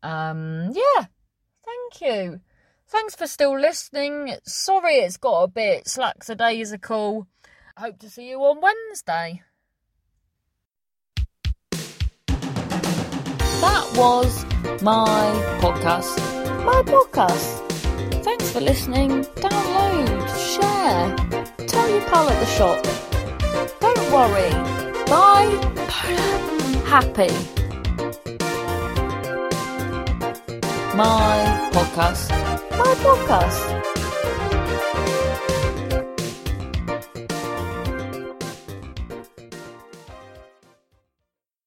Um, 0.02 0.72
yeah. 0.74 1.06
Thank 1.64 2.02
you. 2.02 2.42
Thanks 2.92 3.16
for 3.16 3.26
still 3.26 3.58
listening. 3.58 4.36
Sorry 4.44 4.96
it's 4.96 5.16
got 5.16 5.44
a 5.44 5.48
bit 5.48 5.86
slackadaisical. 5.86 7.26
Hope 7.78 8.00
to 8.00 8.10
see 8.10 8.30
you 8.30 8.40
on 8.44 8.60
Wednesday. 8.60 9.44
That 13.62 13.94
was 13.96 14.44
my 14.82 15.32
podcast. 15.62 16.18
My 16.66 16.82
podcast. 16.82 18.24
Thanks 18.26 18.52
for 18.52 18.60
listening. 18.60 19.24
Download, 19.36 20.28
share, 20.52 21.16
tell 21.68 21.90
your 21.90 22.02
pal 22.10 22.30
at 22.30 22.40
the 22.42 22.46
shop. 22.46 22.84
Don't 23.80 24.12
worry. 24.12 24.52
Bye. 25.06 25.48
Happy. 26.86 27.32
My 30.94 31.70
podcast 31.72 32.51
my 32.78 32.96
podcast. 33.04 33.91